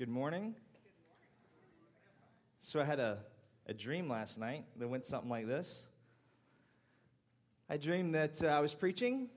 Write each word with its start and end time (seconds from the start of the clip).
Good 0.00 0.08
morning. 0.08 0.54
So, 2.60 2.80
I 2.80 2.84
had 2.84 3.00
a, 3.00 3.18
a 3.66 3.74
dream 3.74 4.08
last 4.08 4.38
night 4.38 4.64
that 4.78 4.88
went 4.88 5.04
something 5.04 5.28
like 5.28 5.46
this. 5.46 5.86
I 7.68 7.76
dreamed 7.76 8.14
that 8.14 8.42
uh, 8.42 8.46
I 8.46 8.60
was 8.60 8.72
preaching. 8.72 9.28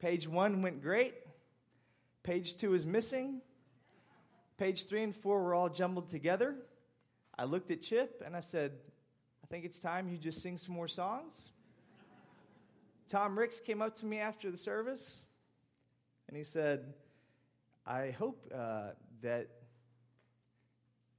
Page 0.00 0.26
one 0.26 0.62
went 0.62 0.80
great. 0.80 1.16
Page 2.22 2.56
two 2.56 2.72
is 2.72 2.86
missing. 2.86 3.42
Page 4.56 4.86
three 4.86 5.02
and 5.02 5.14
four 5.14 5.42
were 5.42 5.52
all 5.52 5.68
jumbled 5.68 6.08
together. 6.08 6.54
I 7.38 7.44
looked 7.44 7.70
at 7.70 7.82
Chip 7.82 8.22
and 8.24 8.34
I 8.34 8.40
said, 8.40 8.72
I 9.44 9.48
think 9.48 9.66
it's 9.66 9.80
time 9.80 10.08
you 10.08 10.16
just 10.16 10.40
sing 10.40 10.56
some 10.56 10.74
more 10.74 10.88
songs. 10.88 11.50
Tom 13.06 13.38
Ricks 13.38 13.60
came 13.60 13.82
up 13.82 13.96
to 13.96 14.06
me 14.06 14.18
after 14.18 14.50
the 14.50 14.56
service 14.56 15.20
and 16.28 16.38
he 16.38 16.42
said, 16.42 16.94
I 17.86 18.12
hope 18.12 18.50
uh, 18.54 18.92
that 19.22 19.48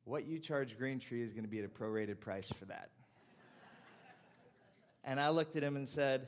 what 0.06 0.26
you 0.26 0.40
charge 0.40 0.78
Green 0.78 1.00
Tree 1.00 1.24
is 1.24 1.32
going 1.32 1.44
to 1.44 1.50
be 1.50 1.60
at 1.60 1.66
a 1.66 1.70
prorated 1.70 2.20
price 2.20 2.50
for 2.50 2.66
that. 2.66 2.90
and 5.04 5.20
I 5.20 5.30
looked 5.30 5.56
at 5.56 5.64
him 5.64 5.76
and 5.76 5.88
said, 5.88 6.28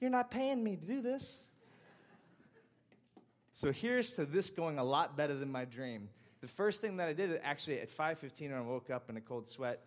You're 0.00 0.10
not 0.10 0.30
paying 0.30 0.62
me 0.62 0.76
to 0.76 0.84
do 0.84 1.00
this. 1.00 1.42
So 3.52 3.72
here's 3.72 4.12
to 4.12 4.26
this 4.26 4.50
going 4.50 4.78
a 4.78 4.84
lot 4.84 5.16
better 5.16 5.34
than 5.34 5.50
my 5.50 5.64
dream. 5.64 6.10
The 6.42 6.48
first 6.48 6.82
thing 6.82 6.98
that 6.98 7.08
I 7.08 7.14
did, 7.14 7.40
actually 7.42 7.80
at 7.80 7.88
5:15 7.90 8.50
when 8.50 8.52
I 8.52 8.60
woke 8.60 8.90
up 8.90 9.08
in 9.08 9.16
a 9.16 9.20
cold 9.20 9.48
sweat, 9.48 9.82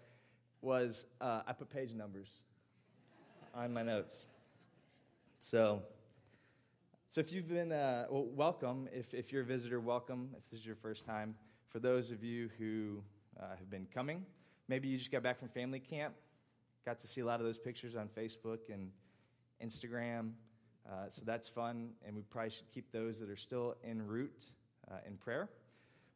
was 0.62 1.06
uh, 1.22 1.44
I 1.46 1.54
put 1.54 1.70
page 1.70 1.94
numbers 1.94 2.28
on 3.54 3.72
my 3.72 3.84
notes. 3.84 4.26
So 5.40 5.84
so 7.12 7.22
if 7.22 7.34
you've 7.34 7.48
been, 7.48 7.72
uh, 7.72 8.06
well, 8.12 8.26
welcome. 8.36 8.88
If, 8.94 9.16
if 9.16 9.32
you're 9.32 9.42
a 9.42 9.46
visitor, 9.46 9.80
welcome. 9.80 10.30
If 10.38 10.48
this 10.52 10.60
is 10.60 10.66
your 10.66 10.76
first 10.76 11.08
time. 11.08 11.34
For 11.70 11.80
those 11.80 12.12
of 12.12 12.24
you 12.24 12.52
who 12.60 13.02
uh, 13.40 13.56
have 13.58 13.68
been 13.72 13.88
coming, 13.92 14.24
maybe 14.68 14.88
you 14.88 14.98
just 14.98 15.12
got 15.12 15.24
back 15.24 15.40
from 15.40 15.50
family 15.50 15.80
camp, 15.80 16.14
got 16.86 17.00
to 17.00 17.08
see 17.08 17.22
a 17.22 17.26
lot 17.26 17.40
of 17.40 17.48
those 17.48 17.58
pictures 17.58 17.96
on 17.96 18.10
Facebook 18.10 18.60
and 18.72 18.92
Instagram. 19.64 20.34
Uh, 20.88 21.10
so 21.10 21.24
that's 21.26 21.48
fun, 21.48 21.90
and 22.06 22.16
we 22.16 22.22
probably 22.22 22.52
should 22.52 22.72
keep 22.72 22.92
those 22.92 23.20
that 23.20 23.30
are 23.30 23.36
still 23.36 23.76
en 23.84 24.06
route 24.06 24.46
uh, 24.92 24.98
in 25.08 25.18
prayer. 25.18 25.50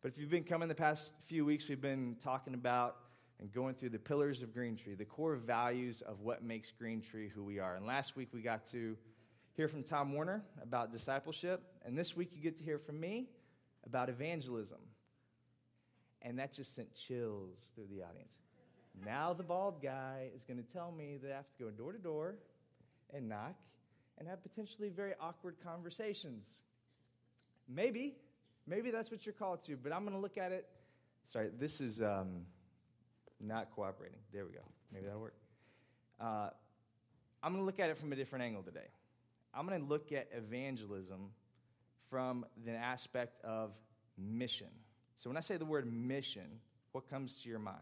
But 0.03 0.11
if 0.11 0.19
you've 0.19 0.29
been 0.29 0.43
coming 0.43 0.67
the 0.67 0.75
past 0.75 1.13
few 1.25 1.43
weeks, 1.43 1.67
we've 1.67 1.81
been 1.81 2.17
talking 2.23 2.53
about 2.53 2.97
and 3.39 3.51
going 3.51 3.73
through 3.73 3.89
the 3.89 3.99
pillars 3.99 4.43
of 4.43 4.53
Green 4.53 4.75
Tree, 4.75 4.93
the 4.93 5.05
core 5.05 5.35
values 5.37 6.01
of 6.01 6.21
what 6.21 6.43
makes 6.43 6.69
Green 6.69 7.01
Tree 7.01 7.29
who 7.29 7.43
we 7.43 7.57
are. 7.57 7.77
And 7.77 7.87
last 7.87 8.15
week 8.15 8.29
we 8.31 8.41
got 8.41 8.65
to 8.67 8.95
hear 9.55 9.67
from 9.67 9.83
Tom 9.83 10.13
Warner 10.13 10.43
about 10.61 10.91
discipleship, 10.91 11.61
and 11.85 11.97
this 11.97 12.15
week 12.15 12.31
you 12.33 12.41
get 12.41 12.57
to 12.57 12.63
hear 12.63 12.79
from 12.79 12.99
me 12.99 13.27
about 13.85 14.09
evangelism. 14.09 14.79
And 16.21 16.39
that 16.39 16.53
just 16.53 16.75
sent 16.75 16.93
chills 16.95 17.71
through 17.75 17.87
the 17.91 18.01
audience. 18.03 18.33
Now 19.05 19.33
the 19.33 19.43
bald 19.43 19.81
guy 19.81 20.29
is 20.35 20.43
going 20.43 20.57
to 20.57 20.73
tell 20.73 20.91
me 20.91 21.17
that 21.21 21.31
I 21.31 21.35
have 21.35 21.49
to 21.57 21.63
go 21.63 21.69
door 21.69 21.91
to 21.91 21.99
door 21.99 22.35
and 23.13 23.27
knock 23.27 23.55
and 24.17 24.27
have 24.27 24.41
potentially 24.41 24.89
very 24.89 25.13
awkward 25.19 25.55
conversations. 25.63 26.59
Maybe, 27.67 28.15
maybe 28.67 28.91
that's 28.91 29.11
what 29.11 29.25
you're 29.25 29.33
called 29.33 29.63
to, 29.65 29.75
but 29.75 29.91
I'm 29.91 30.03
going 30.03 30.15
to 30.15 30.21
look 30.21 30.37
at 30.37 30.51
it. 30.51 30.67
Sorry, 31.25 31.49
this 31.59 31.81
is 31.81 32.01
um, 32.01 32.45
not 33.39 33.71
cooperating. 33.75 34.19
There 34.31 34.45
we 34.45 34.51
go. 34.51 34.61
Maybe 34.91 35.05
that'll 35.05 35.21
work. 35.21 35.35
Uh, 36.19 36.49
I'm 37.41 37.51
going 37.51 37.61
to 37.61 37.65
look 37.65 37.79
at 37.79 37.89
it 37.89 37.97
from 37.97 38.13
a 38.13 38.15
different 38.15 38.45
angle 38.45 38.63
today. 38.63 38.87
I'm 39.53 39.67
going 39.67 39.79
to 39.79 39.87
look 39.87 40.11
at 40.11 40.29
evangelism 40.35 41.29
from 42.09 42.45
the 42.65 42.71
aspect 42.71 43.43
of 43.43 43.71
mission. 44.17 44.67
So 45.17 45.29
when 45.29 45.37
I 45.37 45.41
say 45.41 45.57
the 45.57 45.65
word 45.65 45.91
mission, 45.91 46.59
what 46.91 47.09
comes 47.09 47.35
to 47.43 47.49
your 47.49 47.59
mind? 47.59 47.77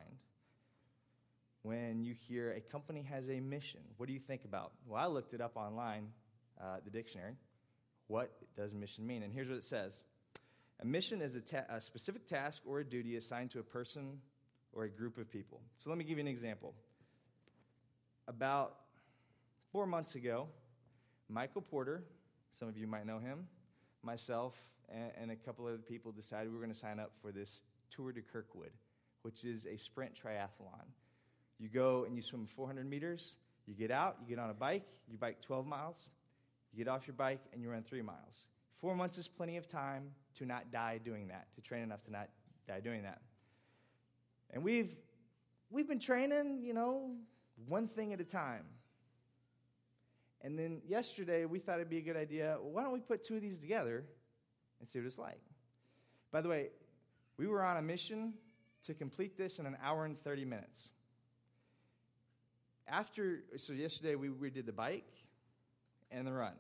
When 1.64 2.04
you 2.04 2.16
hear 2.28 2.52
a 2.52 2.60
company 2.60 3.04
has 3.10 3.30
a 3.30 3.40
mission, 3.40 3.82
what 3.98 4.08
do 4.08 4.14
you 4.14 4.20
think 4.20 4.46
about? 4.46 4.72
Well, 4.88 5.02
I 5.02 5.08
looked 5.08 5.34
it 5.34 5.42
up 5.42 5.56
online, 5.56 6.08
uh, 6.60 6.78
the 6.84 6.90
dictionary. 6.90 7.36
What 8.08 8.32
does 8.58 8.74
mission 8.74 9.06
mean? 9.06 9.24
And 9.24 9.32
here's 9.32 9.48
what 9.48 9.58
it 9.58 9.64
says 9.64 9.94
A 10.82 10.86
mission 10.86 11.22
is 11.22 11.36
a, 11.36 11.42
ta- 11.42 11.66
a 11.70 11.80
specific 11.80 12.28
task 12.28 12.64
or 12.66 12.80
a 12.80 12.84
duty 12.84 13.16
assigned 13.16 13.52
to 13.52 13.60
a 13.60 13.64
person 13.64 14.20
or 14.74 14.84
a 14.84 14.90
group 14.90 15.18
of 15.18 15.30
people. 15.30 15.62
So 15.78 15.90
let 15.90 15.98
me 15.98 16.04
give 16.04 16.18
you 16.18 16.24
an 16.24 16.28
example. 16.28 16.74
About 18.28 18.76
four 19.72 19.86
months 19.86 20.16
ago, 20.16 20.48
Michael 21.32 21.62
Porter, 21.62 22.04
some 22.60 22.68
of 22.68 22.78
you 22.78 22.88
might 22.88 23.06
know 23.06 23.18
him, 23.18 23.48
myself, 24.04 24.54
and, 24.90 25.12
and 25.20 25.32
a 25.32 25.36
couple 25.36 25.66
other 25.66 25.78
people 25.78 26.12
decided 26.12 26.50
we 26.50 26.58
were 26.58 26.64
going 26.64 26.74
to 26.74 26.80
sign 26.80 27.00
up 27.00 27.12
for 27.22 27.32
this 27.32 27.62
Tour 27.90 28.12
de 28.12 28.22
Kirkwood, 28.22 28.72
which 29.22 29.46
is 29.46 29.66
a 29.66 29.78
sprint 29.78 30.12
triathlon. 30.14 30.84
You 31.58 31.70
go 31.70 32.04
and 32.06 32.18
you 32.18 32.22
swim 32.22 32.46
400 32.46 32.90
meters, 32.90 33.36
you 33.66 33.74
get 33.74 33.92
out, 33.92 34.18
you 34.22 34.28
get 34.28 34.44
on 34.44 34.50
a 34.50 34.54
bike, 34.54 34.86
you 35.08 35.18
bike 35.18 35.42
12 35.42 35.66
miles, 35.66 36.10
you 36.74 36.84
get 36.84 36.92
off 36.92 37.08
your 37.08 37.14
bike, 37.14 37.42
and 37.54 37.62
you 37.62 37.70
run 37.70 37.84
three 37.84 38.02
miles. 38.02 38.48
Four 38.80 38.96
months 38.96 39.18
is 39.18 39.28
plenty 39.28 39.56
of 39.56 39.70
time 39.70 40.12
to 40.36 40.46
not 40.46 40.72
die 40.72 41.00
doing 41.04 41.30
that, 41.30 41.48
to 41.56 41.62
train 41.62 41.84
enough 41.84 42.04
to 42.06 42.12
not 42.12 42.28
die 42.68 42.82
doing 42.82 43.04
that. 43.04 43.22
And 44.50 44.64
we've, 44.64 44.96
we've 45.70 45.88
been 45.88 46.00
training, 46.00 46.62
you 46.62 46.74
know, 46.74 47.12
one 47.68 47.88
thing 47.88 48.12
at 48.12 48.20
a 48.20 48.26
time. 48.26 48.66
And 50.44 50.58
then 50.58 50.82
yesterday, 50.88 51.46
we 51.46 51.60
thought 51.60 51.76
it'd 51.76 51.90
be 51.90 52.00
a 52.00 52.02
good 52.02 52.18
idea. 52.18 52.58
Well, 52.60 52.72
why 52.72 52.84
don't 52.84 52.94
we 52.94 53.00
put 53.00 53.24
two 53.24 53.36
of 53.36 53.42
these 53.42 53.58
together 53.58 54.04
and 54.80 54.90
see 54.90 55.00
what 55.00 55.06
it's 55.06 55.18
like? 55.18 55.42
By 56.32 56.42
the 56.42 56.50
way, 56.50 56.70
we 57.38 57.48
were 57.48 57.64
on 57.64 57.78
a 57.78 57.82
mission 57.82 58.34
to 58.84 58.94
complete 58.94 59.38
this 59.38 59.60
in 59.60 59.66
an 59.66 59.78
hour 59.84 60.06
and 60.06 60.20
30 60.24 60.46
minutes. 60.46 60.90
After, 62.88 63.44
so 63.58 63.74
yesterday 63.74 64.16
we, 64.16 64.30
we 64.30 64.50
did 64.50 64.66
the 64.66 64.72
bike 64.72 65.08
and 66.10 66.26
the 66.26 66.34
run. 66.34 66.54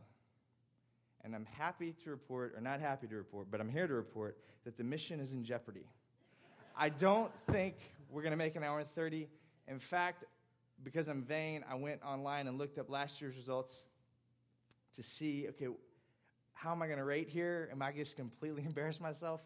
And 1.23 1.35
I'm 1.35 1.47
happy 1.57 1.93
to 2.03 2.09
report, 2.09 2.53
or 2.55 2.61
not 2.61 2.79
happy 2.79 3.07
to 3.07 3.15
report, 3.15 3.47
but 3.51 3.59
I'm 3.59 3.69
here 3.69 3.87
to 3.87 3.93
report 3.93 4.37
that 4.63 4.77
the 4.77 4.83
mission 4.83 5.19
is 5.19 5.33
in 5.33 5.43
jeopardy. 5.43 5.85
I 6.75 6.89
don't 6.89 7.31
think 7.51 7.75
we're 8.09 8.21
going 8.21 8.31
to 8.31 8.37
make 8.37 8.55
an 8.55 8.63
hour 8.63 8.79
and 8.79 8.89
30. 8.95 9.27
In 9.67 9.79
fact, 9.79 10.25
because 10.83 11.07
I'm 11.07 11.23
vain, 11.23 11.63
I 11.69 11.75
went 11.75 12.01
online 12.03 12.47
and 12.47 12.57
looked 12.57 12.77
up 12.77 12.89
last 12.89 13.21
year's 13.21 13.35
results 13.35 13.85
to 14.95 15.03
see, 15.03 15.47
okay, 15.49 15.67
how 16.53 16.71
am 16.71 16.81
I 16.81 16.87
going 16.87 16.99
to 16.99 17.05
rate 17.05 17.29
here? 17.29 17.69
Am 17.71 17.81
I 17.81 17.91
just 17.91 18.15
completely 18.15 18.63
embarrass 18.65 18.99
myself? 18.99 19.41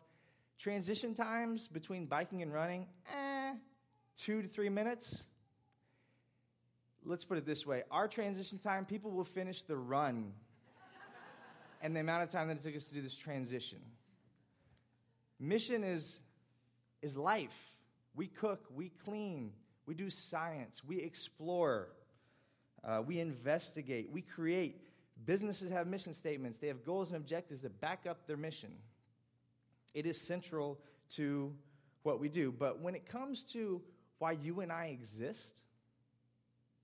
Transition 0.58 1.14
times 1.14 1.68
between 1.68 2.06
biking 2.06 2.42
and 2.42 2.54
running, 2.54 2.88
eh, 3.14 3.54
two 4.16 4.42
to 4.42 4.48
three 4.48 4.70
minutes. 4.70 5.24
Let's 7.04 7.26
put 7.26 7.38
it 7.38 7.46
this 7.46 7.66
way 7.66 7.84
our 7.92 8.08
transition 8.08 8.58
time, 8.58 8.86
people 8.86 9.12
will 9.12 9.26
finish 9.26 9.64
the 9.64 9.78
run 9.78 10.32
and 11.82 11.96
the 11.96 12.00
amount 12.00 12.24
of 12.24 12.30
time 12.30 12.48
that 12.48 12.58
it 12.58 12.64
took 12.64 12.76
us 12.76 12.86
to 12.86 12.94
do 12.94 13.02
this 13.02 13.16
transition. 13.16 13.80
Mission 15.40 15.84
is, 15.84 16.20
is 17.02 17.18
life. 17.18 17.74
We 18.16 18.28
cook, 18.28 18.66
we 18.74 18.90
clean, 19.04 19.52
we 19.86 19.94
do 19.94 20.10
science, 20.10 20.84
we 20.84 21.00
explore, 21.00 21.90
uh, 22.84 23.02
we 23.06 23.20
investigate, 23.20 24.10
we 24.12 24.22
create. 24.22 24.82
Businesses 25.26 25.70
have 25.70 25.88
mission 25.88 26.14
statements, 26.14 26.58
they 26.58 26.68
have 26.68 26.84
goals 26.84 27.10
and 27.10 27.18
objectives 27.18 27.62
that 27.62 27.80
back 27.80 28.06
up 28.10 28.28
their 28.28 28.38
mission. 28.38 28.72
It 29.94 30.06
is 30.06 30.20
central 30.20 30.80
to 31.12 31.54
what 32.04 32.20
we 32.20 32.30
do. 32.30 32.52
But 32.52 32.82
when 32.82 32.96
it 32.96 33.06
comes 33.06 33.44
to 33.54 33.82
why 34.20 34.34
you 34.34 34.62
and 34.62 34.72
I 34.72 34.88
exist, 34.88 35.62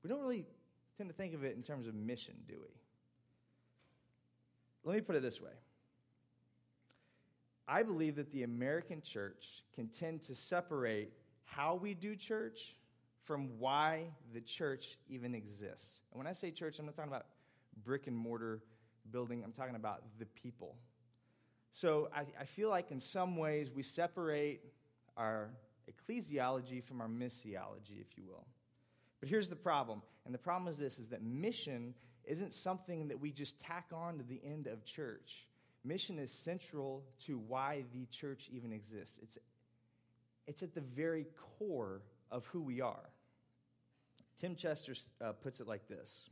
we 0.03 0.09
don't 0.09 0.21
really 0.21 0.45
tend 0.97 1.09
to 1.09 1.15
think 1.15 1.33
of 1.33 1.43
it 1.43 1.55
in 1.55 1.63
terms 1.63 1.87
of 1.87 1.95
mission, 1.95 2.35
do 2.47 2.55
we? 2.61 2.69
Let 4.83 4.95
me 4.95 5.01
put 5.01 5.15
it 5.15 5.21
this 5.21 5.41
way. 5.41 5.51
I 7.67 7.83
believe 7.83 8.15
that 8.15 8.31
the 8.31 8.43
American 8.43 9.01
church 9.01 9.63
can 9.75 9.87
tend 9.87 10.23
to 10.23 10.35
separate 10.35 11.11
how 11.45 11.75
we 11.75 11.93
do 11.93 12.15
church 12.15 12.75
from 13.31 13.47
why 13.59 14.03
the 14.33 14.41
church 14.41 14.97
even 15.07 15.33
exists. 15.33 16.01
And 16.11 16.17
when 16.17 16.27
I 16.27 16.33
say 16.33 16.51
church, 16.51 16.79
I'm 16.79 16.85
not 16.85 16.97
talking 16.97 17.09
about 17.09 17.27
brick 17.85 18.07
and 18.07 18.17
mortar 18.17 18.59
building, 19.09 19.41
I'm 19.41 19.53
talking 19.53 19.77
about 19.77 20.03
the 20.19 20.25
people. 20.25 20.75
So 21.71 22.09
I, 22.13 22.25
I 22.41 22.43
feel 22.43 22.69
like 22.69 22.91
in 22.91 22.99
some 22.99 23.37
ways 23.37 23.71
we 23.73 23.83
separate 23.83 24.59
our 25.15 25.47
ecclesiology 25.89 26.83
from 26.83 26.99
our 26.99 27.07
missiology, 27.07 28.01
if 28.01 28.17
you 28.17 28.25
will. 28.27 28.45
But 29.21 29.29
here's 29.29 29.47
the 29.47 29.55
problem, 29.55 30.01
and 30.25 30.33
the 30.33 30.37
problem 30.37 30.69
is 30.69 30.77
this 30.77 30.99
is 30.99 31.07
that 31.07 31.23
mission 31.23 31.93
isn't 32.25 32.53
something 32.53 33.07
that 33.07 33.17
we 33.17 33.31
just 33.31 33.61
tack 33.61 33.85
on 33.93 34.17
to 34.17 34.25
the 34.25 34.41
end 34.43 34.67
of 34.67 34.83
church. 34.83 35.47
Mission 35.85 36.19
is 36.19 36.33
central 36.33 37.05
to 37.27 37.37
why 37.37 37.85
the 37.93 38.05
church 38.07 38.49
even 38.51 38.73
exists. 38.73 39.19
It's, 39.23 39.37
it's 40.47 40.63
at 40.63 40.75
the 40.75 40.81
very 40.81 41.27
core 41.57 42.01
of 42.29 42.45
who 42.47 42.61
we 42.61 42.81
are. 42.81 43.09
Tim 44.41 44.55
Chester 44.55 44.95
uh, 45.23 45.33
puts 45.33 45.59
it 45.59 45.67
like 45.67 45.87
this 45.87 46.27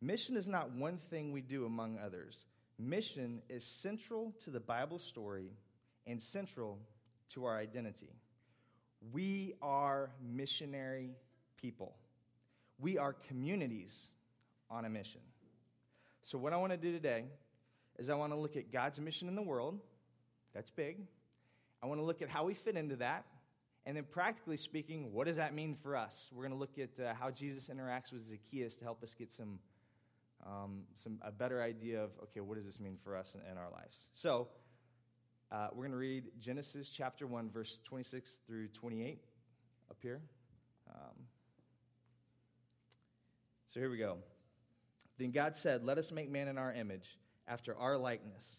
Mission 0.00 0.34
is 0.34 0.48
not 0.48 0.72
one 0.72 0.96
thing 0.96 1.30
we 1.30 1.42
do 1.42 1.66
among 1.66 1.98
others, 1.98 2.46
mission 2.78 3.42
is 3.50 3.64
central 3.64 4.32
to 4.40 4.50
the 4.50 4.60
Bible 4.60 4.98
story 4.98 5.50
and 6.06 6.22
central 6.22 6.78
to 7.34 7.44
our 7.44 7.58
identity. 7.58 8.08
We 9.12 9.54
are 9.60 10.10
missionary 10.22 11.10
people. 11.60 11.94
We 12.78 12.96
are 12.96 13.12
communities 13.12 14.00
on 14.70 14.86
a 14.86 14.88
mission. 14.88 15.20
So, 16.22 16.38
what 16.38 16.54
I 16.54 16.56
want 16.56 16.72
to 16.72 16.78
do 16.78 16.92
today 16.92 17.24
is 17.98 18.08
I 18.08 18.14
want 18.14 18.32
to 18.32 18.38
look 18.38 18.56
at 18.56 18.72
God's 18.72 18.98
mission 19.00 19.28
in 19.28 19.34
the 19.34 19.42
world. 19.42 19.78
That's 20.54 20.70
big. 20.70 20.96
I 21.82 21.86
want 21.86 22.00
to 22.00 22.04
look 22.04 22.22
at 22.22 22.30
how 22.30 22.44
we 22.44 22.54
fit 22.54 22.74
into 22.74 22.96
that. 22.96 23.26
And 23.86 23.96
then, 23.96 24.04
practically 24.10 24.56
speaking, 24.56 25.12
what 25.12 25.28
does 25.28 25.36
that 25.36 25.54
mean 25.54 25.76
for 25.80 25.96
us? 25.96 26.28
We're 26.32 26.42
going 26.42 26.52
to 26.52 26.58
look 26.58 26.76
at 26.76 27.00
uh, 27.02 27.14
how 27.14 27.30
Jesus 27.30 27.70
interacts 27.72 28.12
with 28.12 28.28
Zacchaeus 28.28 28.76
to 28.78 28.84
help 28.84 29.02
us 29.04 29.14
get 29.14 29.30
some, 29.30 29.60
um, 30.44 30.82
some 30.94 31.18
a 31.22 31.30
better 31.30 31.62
idea 31.62 32.02
of 32.02 32.10
okay, 32.24 32.40
what 32.40 32.56
does 32.56 32.66
this 32.66 32.80
mean 32.80 32.98
for 33.04 33.16
us 33.16 33.36
in, 33.36 33.40
in 33.50 33.56
our 33.56 33.70
lives? 33.70 34.08
So, 34.12 34.48
uh, 35.52 35.68
we're 35.72 35.84
going 35.84 35.92
to 35.92 35.98
read 35.98 36.24
Genesis 36.40 36.90
chapter 36.90 37.28
1, 37.28 37.50
verse 37.50 37.78
26 37.84 38.40
through 38.44 38.66
28 38.68 39.20
up 39.88 39.98
here. 40.02 40.20
Um, 40.90 41.14
so 43.68 43.78
here 43.78 43.90
we 43.90 43.98
go. 43.98 44.16
Then 45.18 45.30
God 45.30 45.56
said, 45.56 45.84
Let 45.84 45.98
us 45.98 46.10
make 46.10 46.28
man 46.28 46.48
in 46.48 46.58
our 46.58 46.72
image, 46.72 47.18
after 47.46 47.76
our 47.76 47.96
likeness, 47.96 48.58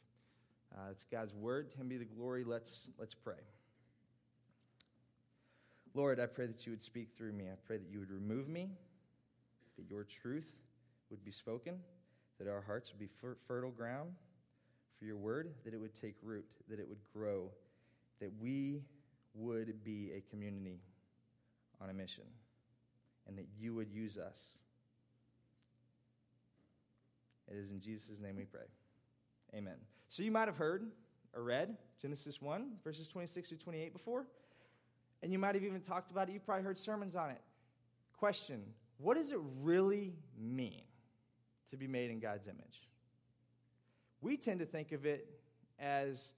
Uh, 0.73 0.91
it's 0.91 1.03
God's 1.03 1.33
word. 1.33 1.69
To 1.71 1.77
him 1.77 1.87
be 1.87 1.97
the 1.97 2.05
glory. 2.05 2.43
Let's, 2.43 2.87
let's 2.97 3.13
pray. 3.13 3.41
Lord, 5.93 6.19
I 6.19 6.25
pray 6.25 6.47
that 6.47 6.65
you 6.65 6.71
would 6.71 6.81
speak 6.81 7.09
through 7.17 7.33
me. 7.33 7.45
I 7.45 7.55
pray 7.65 7.77
that 7.77 7.89
you 7.91 7.99
would 7.99 8.11
remove 8.11 8.47
me, 8.47 8.69
that 9.77 9.89
your 9.89 10.05
truth 10.05 10.47
would 11.09 11.23
be 11.25 11.31
spoken, 11.31 11.75
that 12.39 12.47
our 12.47 12.61
hearts 12.61 12.91
would 12.91 12.99
be 12.99 13.09
fertile 13.47 13.71
ground 13.71 14.11
for 14.97 15.05
your 15.05 15.17
word, 15.17 15.53
that 15.65 15.73
it 15.73 15.77
would 15.77 15.93
take 15.93 16.15
root, 16.23 16.45
that 16.69 16.79
it 16.79 16.87
would 16.87 17.01
grow, 17.13 17.49
that 18.19 18.31
we 18.39 18.81
would 19.33 19.83
be 19.83 20.11
a 20.15 20.21
community 20.29 20.79
on 21.81 21.89
a 21.89 21.93
mission, 21.93 22.25
and 23.27 23.37
that 23.37 23.47
you 23.59 23.73
would 23.73 23.91
use 23.91 24.17
us. 24.17 24.39
It 27.49 27.57
is 27.57 27.69
in 27.69 27.81
Jesus' 27.81 28.19
name 28.21 28.37
we 28.37 28.45
pray. 28.45 28.67
Amen. 29.53 29.90
So 30.11 30.23
you 30.23 30.31
might 30.31 30.49
have 30.49 30.57
heard 30.57 30.91
or 31.33 31.41
read 31.41 31.77
Genesis 32.01 32.41
1, 32.41 32.71
verses 32.83 33.07
26 33.07 33.47
through 33.47 33.57
28 33.59 33.93
before, 33.93 34.25
and 35.23 35.31
you 35.31 35.39
might 35.39 35.55
have 35.55 35.63
even 35.63 35.79
talked 35.79 36.11
about 36.11 36.27
it. 36.27 36.33
You've 36.33 36.45
probably 36.45 36.65
heard 36.65 36.77
sermons 36.77 37.15
on 37.15 37.29
it. 37.29 37.39
Question 38.17 38.61
What 38.97 39.15
does 39.15 39.31
it 39.31 39.39
really 39.61 40.11
mean 40.37 40.81
to 41.69 41.77
be 41.77 41.87
made 41.87 42.11
in 42.11 42.19
God's 42.19 42.47
image? 42.47 42.89
We 44.19 44.35
tend 44.35 44.59
to 44.59 44.65
think 44.65 44.91
of 44.91 45.05
it 45.05 45.29
as 45.79 46.33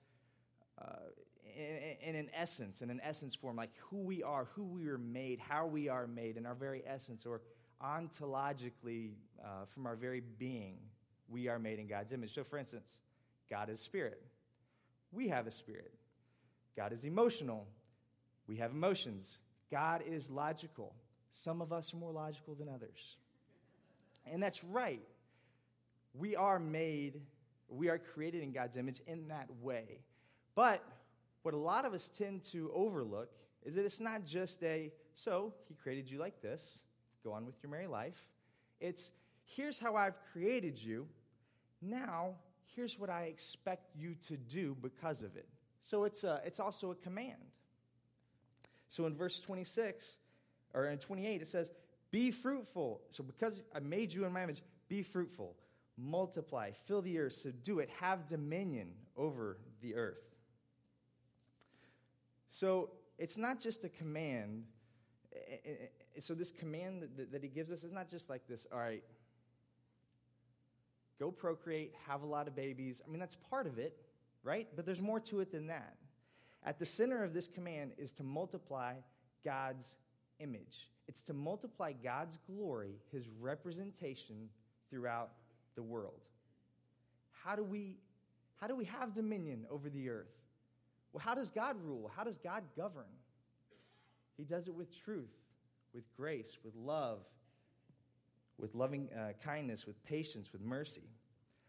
uh, 0.79 1.09
in, 1.57 2.09
in, 2.09 2.15
an 2.15 2.29
essence, 2.31 2.83
in 2.83 2.91
an 2.91 3.01
essence 3.03 3.33
form, 3.33 3.55
like 3.55 3.71
who 3.89 3.97
we 3.97 4.21
are, 4.21 4.49
who 4.53 4.65
we 4.65 4.85
were 4.85 4.99
made, 4.99 5.39
how 5.39 5.65
we 5.65 5.89
are 5.89 6.05
made, 6.05 6.37
in 6.37 6.45
our 6.45 6.53
very 6.53 6.83
essence, 6.85 7.25
or 7.25 7.41
ontologically, 7.83 9.13
uh, 9.43 9.65
from 9.65 9.87
our 9.87 9.95
very 9.95 10.21
being, 10.37 10.77
we 11.27 11.47
are 11.47 11.57
made 11.57 11.79
in 11.79 11.87
God's 11.87 12.13
image. 12.13 12.35
So, 12.35 12.43
for 12.43 12.59
instance, 12.59 12.99
God 13.49 13.69
is 13.69 13.79
spirit. 13.79 14.21
We 15.11 15.29
have 15.29 15.47
a 15.47 15.51
spirit. 15.51 15.93
God 16.75 16.91
is 16.91 17.03
emotional. 17.03 17.67
We 18.47 18.57
have 18.57 18.71
emotions. 18.71 19.37
God 19.71 20.03
is 20.07 20.29
logical. 20.29 20.93
Some 21.31 21.61
of 21.61 21.71
us 21.71 21.93
are 21.93 21.97
more 21.97 22.11
logical 22.11 22.55
than 22.55 22.69
others. 22.69 23.17
And 24.31 24.41
that's 24.41 24.63
right. 24.63 25.01
We 26.13 26.35
are 26.35 26.59
made, 26.59 27.21
we 27.69 27.89
are 27.89 27.97
created 27.97 28.43
in 28.43 28.51
God's 28.51 28.77
image 28.77 29.01
in 29.07 29.27
that 29.29 29.47
way. 29.61 29.99
But 30.55 30.83
what 31.41 31.53
a 31.53 31.57
lot 31.57 31.85
of 31.85 31.93
us 31.93 32.09
tend 32.09 32.43
to 32.51 32.71
overlook 32.73 33.29
is 33.63 33.75
that 33.75 33.85
it's 33.85 33.99
not 33.99 34.25
just 34.25 34.63
a, 34.63 34.91
so 35.15 35.53
he 35.67 35.73
created 35.73 36.09
you 36.09 36.19
like 36.19 36.41
this, 36.41 36.77
go 37.23 37.33
on 37.33 37.45
with 37.45 37.55
your 37.63 37.71
merry 37.71 37.87
life. 37.87 38.27
It's, 38.79 39.11
here's 39.45 39.79
how 39.79 39.95
I've 39.95 40.15
created 40.31 40.81
you. 40.81 41.07
Now, 41.81 42.35
here's 42.75 42.99
what 42.99 43.09
I 43.09 43.23
expect 43.23 43.95
you 43.95 44.15
to 44.27 44.37
do 44.37 44.75
because 44.81 45.21
of 45.23 45.35
it. 45.35 45.47
So 45.81 46.05
it's, 46.05 46.23
a, 46.23 46.41
it's 46.45 46.59
also 46.59 46.91
a 46.91 46.95
command. 46.95 47.41
So 48.87 49.05
in 49.05 49.13
verse 49.13 49.39
26, 49.41 50.17
or 50.73 50.85
in 50.85 50.97
28, 50.97 51.41
it 51.41 51.47
says, 51.47 51.71
Be 52.11 52.31
fruitful. 52.31 53.01
So 53.09 53.23
because 53.23 53.61
I 53.75 53.79
made 53.79 54.13
you 54.13 54.25
in 54.25 54.31
my 54.31 54.43
image, 54.43 54.63
be 54.87 55.01
fruitful, 55.01 55.55
multiply, 55.97 56.71
fill 56.85 57.01
the 57.01 57.19
earth, 57.19 57.33
subdue 57.33 57.79
it, 57.79 57.89
have 57.99 58.27
dominion 58.27 58.89
over 59.17 59.57
the 59.81 59.95
earth. 59.95 60.23
So 62.49 62.91
it's 63.17 63.37
not 63.37 63.59
just 63.59 63.83
a 63.83 63.89
command. 63.89 64.65
Eh, 65.33 65.37
eh, 65.65 65.69
eh, 65.69 66.19
so 66.19 66.33
this 66.33 66.51
command 66.51 67.09
that 67.31 67.41
he 67.41 67.49
gives 67.49 67.71
us 67.71 67.83
is 67.83 67.91
not 67.91 68.09
just 68.09 68.29
like 68.29 68.47
this, 68.47 68.67
all 68.71 68.79
right, 68.79 69.03
go 71.19 71.31
procreate, 71.31 71.93
have 72.07 72.23
a 72.23 72.25
lot 72.25 72.47
of 72.47 72.55
babies. 72.55 73.01
I 73.05 73.09
mean, 73.09 73.19
that's 73.19 73.35
part 73.49 73.67
of 73.67 73.77
it, 73.77 73.97
right? 74.43 74.67
But 74.75 74.85
there's 74.85 75.01
more 75.01 75.19
to 75.21 75.39
it 75.39 75.51
than 75.51 75.67
that. 75.67 75.95
At 76.65 76.79
the 76.79 76.85
center 76.85 77.23
of 77.23 77.33
this 77.33 77.47
command 77.47 77.91
is 77.97 78.13
to 78.13 78.23
multiply 78.23 78.95
God's 79.43 79.97
image. 80.39 80.89
It's 81.07 81.23
to 81.23 81.33
multiply 81.33 81.91
God's 81.91 82.37
glory, 82.47 82.95
his 83.11 83.27
representation 83.39 84.49
throughout 84.89 85.31
the 85.75 85.83
world. 85.83 86.21
How 87.31 87.55
do 87.55 87.63
we 87.63 87.97
how 88.57 88.67
do 88.67 88.75
we 88.77 88.85
have 88.85 89.13
dominion 89.13 89.65
over 89.69 89.89
the 89.89 90.07
earth? 90.09 90.31
Well, 91.11 91.21
how 91.21 91.35
does 91.35 91.51
God 91.51 91.75
rule? 91.83 92.09
How 92.15 92.23
does 92.23 92.37
God 92.37 92.63
govern? 92.77 93.11
He 94.37 94.45
does 94.45 94.69
it 94.69 94.73
with 94.73 94.97
truth, 95.03 95.33
with 95.93 96.05
grace, 96.15 96.57
with 96.63 96.73
love, 96.75 97.19
with 98.57 98.75
loving 98.75 99.09
uh, 99.17 99.33
kindness, 99.43 99.85
with 99.85 100.01
patience, 100.03 100.51
with 100.51 100.61
mercy. 100.61 101.09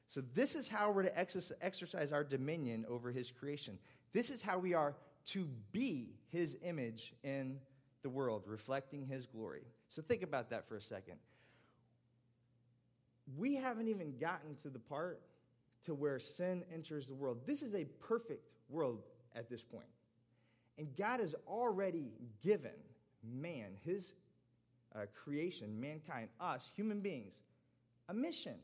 So, 0.07 0.23
this 0.35 0.55
is 0.55 0.69
how 0.69 0.91
we're 0.91 1.05
to 1.05 1.19
exercise 1.19 2.13
our 2.13 2.25
dominion 2.25 2.85
over 2.89 3.11
His 3.11 3.31
creation. 3.31 3.79
This 4.13 4.31
is 4.31 4.43
how 4.43 4.59
we 4.59 4.75
are 4.75 4.95
to 5.27 5.49
be 5.73 6.15
His 6.31 6.57
image 6.63 7.15
in 7.23 7.59
the 8.03 8.11
world, 8.11 8.43
reflecting 8.47 9.07
His 9.07 9.27
glory. 9.27 9.63
So, 9.89 10.03
think 10.03 10.23
about 10.23 10.51
that 10.51 10.69
for 10.69 10.77
a 10.77 10.83
second. 10.83 11.17
We 13.39 13.55
haven't 13.55 13.89
even 13.89 14.19
gotten 14.19 14.55
to 14.57 14.69
the 14.69 14.79
part 14.79 15.23
to 15.85 15.95
where 15.95 16.19
sin 16.19 16.63
enters 16.73 17.07
the 17.07 17.15
world. 17.15 17.39
This 17.47 17.63
is 17.63 17.75
a 17.75 17.85
perfect 18.01 18.47
world 18.69 19.03
at 19.35 19.49
this 19.49 19.63
point. 19.63 19.87
And 20.79 20.95
God 20.97 21.21
has 21.21 21.35
already 21.47 22.13
given 22.43 22.73
man, 23.33 23.71
his 23.85 24.13
uh, 24.95 25.07
creation, 25.15 25.81
mankind, 25.81 26.29
us, 26.41 26.71
human 26.75 27.01
beings, 27.01 27.35
a 28.09 28.15
mission. 28.15 28.57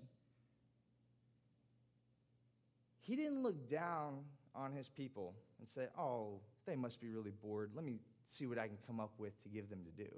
He 3.01 3.17
didn't 3.17 3.43
look 3.43 3.69
down 3.69 4.21
on 4.55 4.73
his 4.73 4.89
people 4.89 5.35
and 5.59 5.69
say, 5.69 5.87
oh, 5.99 6.41
they 6.67 6.77
must 6.77 7.01
be 7.01 7.09
really 7.09 7.33
bored. 7.43 7.71
Let 7.75 7.85
me 7.85 7.99
see 8.29 8.47
what 8.47 8.59
I 8.59 8.67
can 8.69 8.79
come 8.87 9.01
up 9.01 9.13
with 9.19 9.41
to 9.43 9.49
give 9.49 9.69
them 9.69 9.81
to 9.85 10.05
do. 10.05 10.11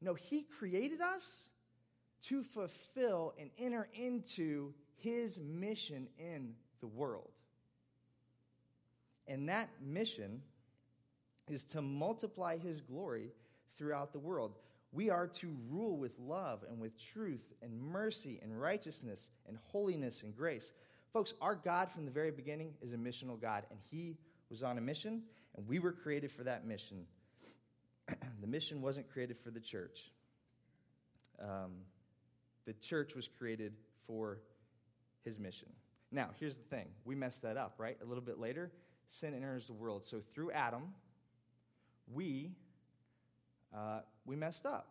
No, 0.00 0.14
he 0.14 0.42
created 0.42 1.00
us 1.00 1.42
to 2.22 2.42
fulfill 2.42 3.34
and 3.38 3.50
enter 3.58 3.88
into 3.94 4.72
his 4.96 5.38
mission 5.38 6.08
in 6.18 6.54
the 6.80 6.86
world. 6.86 7.30
And 9.26 9.48
that 9.48 9.68
mission 9.82 10.42
is 11.48 11.64
to 11.66 11.82
multiply 11.82 12.56
his 12.58 12.80
glory 12.80 13.32
throughout 13.76 14.12
the 14.12 14.18
world. 14.18 14.52
We 14.92 15.08
are 15.08 15.26
to 15.28 15.56
rule 15.68 15.96
with 15.96 16.18
love 16.18 16.64
and 16.68 16.80
with 16.80 16.98
truth 16.98 17.52
and 17.62 17.80
mercy 17.80 18.40
and 18.42 18.60
righteousness 18.60 19.30
and 19.46 19.56
holiness 19.70 20.22
and 20.22 20.36
grace. 20.36 20.72
Folks, 21.12 21.34
our 21.40 21.54
God 21.54 21.90
from 21.90 22.04
the 22.04 22.10
very 22.10 22.30
beginning 22.30 22.74
is 22.80 22.92
a 22.92 22.96
missional 22.96 23.40
God, 23.40 23.64
and 23.70 23.78
He 23.90 24.16
was 24.48 24.62
on 24.62 24.78
a 24.78 24.80
mission, 24.80 25.22
and 25.56 25.66
we 25.66 25.78
were 25.78 25.92
created 25.92 26.32
for 26.32 26.42
that 26.44 26.66
mission. 26.66 27.04
the 28.40 28.46
mission 28.46 28.82
wasn't 28.82 29.10
created 29.12 29.38
for 29.38 29.50
the 29.50 29.60
church, 29.60 30.12
um, 31.40 31.72
the 32.66 32.74
church 32.74 33.14
was 33.14 33.28
created 33.28 33.72
for 34.06 34.38
His 35.24 35.38
mission. 35.38 35.68
Now, 36.12 36.30
here's 36.38 36.56
the 36.56 36.64
thing 36.64 36.86
we 37.04 37.14
messed 37.14 37.42
that 37.42 37.56
up, 37.56 37.74
right? 37.78 37.96
A 38.02 38.06
little 38.06 38.24
bit 38.24 38.38
later, 38.38 38.72
sin 39.08 39.34
enters 39.34 39.68
the 39.68 39.72
world. 39.72 40.04
So 40.04 40.20
through 40.34 40.50
Adam, 40.52 40.82
we, 42.12 42.52
uh, 43.76 44.00
we 44.24 44.36
messed 44.36 44.66
up. 44.66 44.88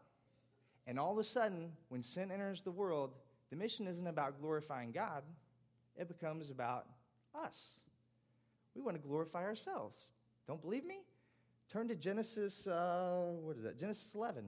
And 0.87 0.99
all 0.99 1.11
of 1.11 1.17
a 1.17 1.23
sudden, 1.23 1.71
when 1.89 2.01
sin 2.01 2.31
enters 2.31 2.61
the 2.61 2.71
world, 2.71 3.11
the 3.49 3.55
mission 3.55 3.87
isn't 3.87 4.07
about 4.07 4.39
glorifying 4.41 4.91
God, 4.91 5.23
it 5.95 6.07
becomes 6.07 6.49
about 6.49 6.85
us. 7.35 7.75
We 8.75 8.81
want 8.81 8.99
to 9.01 9.07
glorify 9.07 9.43
ourselves. 9.43 9.97
Don't 10.47 10.61
believe 10.61 10.85
me? 10.85 10.99
Turn 11.71 11.87
to 11.87 11.95
Genesis, 11.95 12.65
uh, 12.65 13.27
what 13.41 13.57
is 13.57 13.63
that? 13.63 13.77
Genesis 13.77 14.15
11, 14.15 14.45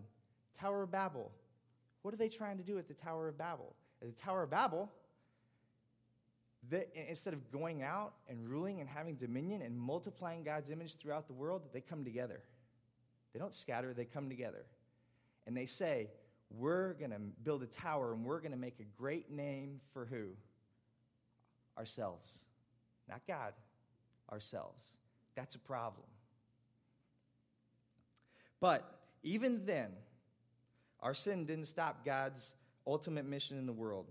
Tower 0.59 0.83
of 0.83 0.91
Babel. 0.91 1.31
What 2.01 2.13
are 2.13 2.17
they 2.17 2.29
trying 2.29 2.57
to 2.57 2.63
do 2.63 2.79
at 2.79 2.87
the 2.87 2.93
Tower 2.93 3.27
of 3.27 3.37
Babel? 3.37 3.75
At 4.01 4.07
the 4.07 4.19
Tower 4.19 4.43
of 4.43 4.49
Babel, 4.49 4.89
they, 6.67 6.85
instead 7.09 7.33
of 7.33 7.51
going 7.51 7.83
out 7.83 8.13
and 8.27 8.47
ruling 8.47 8.79
and 8.79 8.89
having 8.89 9.15
dominion 9.15 9.61
and 9.61 9.77
multiplying 9.77 10.43
God's 10.43 10.69
image 10.69 10.95
throughout 10.97 11.27
the 11.27 11.33
world, 11.33 11.61
they 11.73 11.81
come 11.81 12.03
together. 12.03 12.41
They 13.33 13.39
don't 13.39 13.53
scatter, 13.53 13.93
they 13.93 14.05
come 14.05 14.29
together. 14.29 14.65
And 15.47 15.55
they 15.55 15.65
say, 15.65 16.07
We're 16.49 16.93
going 16.93 17.11
to 17.11 17.19
build 17.43 17.63
a 17.63 17.67
tower 17.67 18.13
and 18.13 18.25
we're 18.25 18.39
going 18.39 18.51
to 18.51 18.57
make 18.57 18.79
a 18.79 19.01
great 19.01 19.31
name 19.31 19.79
for 19.93 20.05
who? 20.05 20.29
Ourselves. 21.77 22.27
Not 23.09 23.21
God, 23.27 23.53
ourselves. 24.31 24.83
That's 25.35 25.55
a 25.55 25.59
problem. 25.59 26.07
But 28.59 28.99
even 29.23 29.65
then, 29.65 29.89
our 30.99 31.13
sin 31.13 31.45
didn't 31.45 31.65
stop 31.65 32.05
God's 32.05 32.53
ultimate 32.85 33.25
mission 33.25 33.57
in 33.57 33.65
the 33.65 33.73
world. 33.73 34.05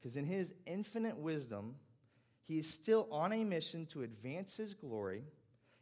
Because 0.00 0.16
in 0.16 0.26
his 0.26 0.52
infinite 0.66 1.16
wisdom, 1.16 1.76
he 2.46 2.58
is 2.58 2.68
still 2.68 3.08
on 3.10 3.32
a 3.32 3.42
mission 3.44 3.86
to 3.86 4.02
advance 4.02 4.56
his 4.56 4.74
glory 4.74 5.22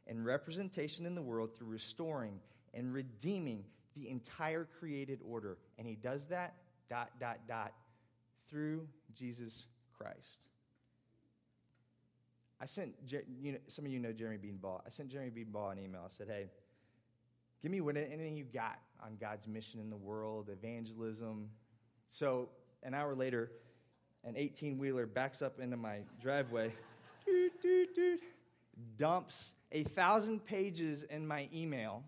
and 0.06 0.24
representation 0.24 1.06
in 1.06 1.14
the 1.14 1.22
world 1.22 1.56
through 1.56 1.68
restoring 1.68 2.38
and 2.74 2.92
redeeming 2.92 3.64
the 3.94 4.08
entire 4.08 4.66
created 4.78 5.20
order. 5.26 5.58
And 5.78 5.86
he 5.86 5.94
does 5.94 6.26
that, 6.26 6.54
dot, 6.88 7.10
dot, 7.20 7.40
dot, 7.46 7.72
through 8.48 8.86
Jesus 9.14 9.66
Christ. 9.96 10.40
I 12.60 12.64
sent, 12.64 12.94
you 13.40 13.52
know, 13.52 13.58
some 13.66 13.84
of 13.84 13.90
you 13.90 13.98
know 13.98 14.12
Jeremy 14.12 14.38
Beanball. 14.38 14.80
I 14.86 14.90
sent 14.90 15.08
Jeremy 15.08 15.30
Beanball 15.30 15.72
an 15.72 15.78
email. 15.78 16.02
I 16.04 16.08
said, 16.08 16.28
hey, 16.28 16.46
give 17.60 17.72
me 17.72 17.80
anything 17.80 18.36
you 18.36 18.44
got 18.44 18.78
on 19.04 19.16
God's 19.20 19.48
mission 19.48 19.80
in 19.80 19.90
the 19.90 19.96
world, 19.96 20.48
evangelism. 20.48 21.48
So 22.08 22.50
an 22.84 22.94
hour 22.94 23.14
later, 23.16 23.50
an 24.24 24.34
18 24.36 24.78
wheeler 24.78 25.06
backs 25.06 25.42
up 25.42 25.58
into 25.58 25.76
my 25.76 25.98
driveway, 26.20 26.72
dumps 28.96 29.52
a 29.72 29.82
thousand 29.82 30.44
pages 30.44 31.02
in 31.04 31.26
my 31.26 31.48
email. 31.52 32.04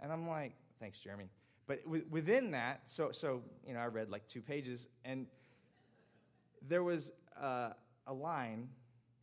And 0.00 0.12
I'm 0.12 0.28
like, 0.28 0.52
thanks, 0.80 0.98
Jeremy. 0.98 1.28
But 1.66 1.80
within 1.86 2.52
that, 2.52 2.82
so, 2.86 3.10
so, 3.12 3.42
you 3.66 3.74
know, 3.74 3.80
I 3.80 3.86
read 3.86 4.08
like 4.10 4.26
two 4.26 4.40
pages, 4.40 4.86
and 5.04 5.26
there 6.66 6.82
was 6.82 7.12
uh, 7.40 7.70
a 8.06 8.12
line 8.12 8.68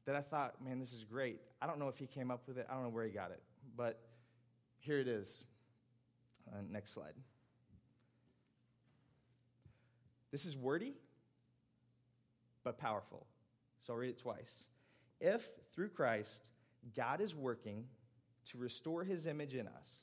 that 0.05 0.15
I 0.15 0.21
thought, 0.21 0.63
man, 0.63 0.79
this 0.79 0.93
is 0.93 1.03
great. 1.03 1.41
I 1.61 1.65
don't 1.65 1.79
know 1.79 1.87
if 1.87 1.97
he 1.97 2.05
came 2.05 2.29
up 2.29 2.43
with 2.47 2.59
it, 2.59 2.67
I 2.69 2.73
don't 2.75 2.83
know 2.83 2.89
where 2.89 3.05
he 3.05 3.09
got 3.09 3.31
it, 3.31 3.41
but 3.75 3.99
here 4.77 4.99
it 4.99 5.07
is. 5.07 5.43
Uh, 6.47 6.57
next 6.69 6.93
slide. 6.93 7.13
This 10.31 10.45
is 10.45 10.55
wordy, 10.55 10.93
but 12.63 12.77
powerful. 12.77 13.25
So 13.81 13.93
I'll 13.93 13.99
read 13.99 14.09
it 14.09 14.19
twice. 14.19 14.65
If, 15.19 15.49
through 15.73 15.89
Christ, 15.89 16.49
God 16.95 17.21
is 17.21 17.33
working 17.33 17.85
to 18.51 18.57
restore 18.57 19.03
his 19.03 19.25
image 19.25 19.55
in 19.55 19.67
us, 19.67 19.95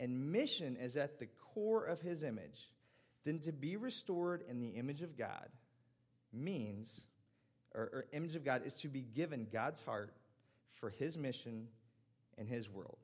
and 0.00 0.32
mission 0.32 0.76
is 0.76 0.96
at 0.96 1.18
the 1.18 1.28
core 1.54 1.84
of 1.84 2.00
his 2.00 2.22
image, 2.22 2.72
then 3.24 3.38
to 3.40 3.52
be 3.52 3.76
restored 3.76 4.42
in 4.48 4.58
the 4.58 4.70
image 4.70 5.02
of 5.02 5.16
God 5.16 5.48
means, 6.32 7.02
or, 7.74 7.82
or 7.82 8.04
image 8.12 8.34
of 8.34 8.44
God 8.44 8.62
is 8.64 8.74
to 8.76 8.88
be 8.88 9.02
given 9.02 9.46
God's 9.52 9.82
heart 9.82 10.14
for 10.80 10.88
his 10.88 11.18
mission 11.18 11.68
in 12.38 12.46
his 12.46 12.68
world. 12.68 12.98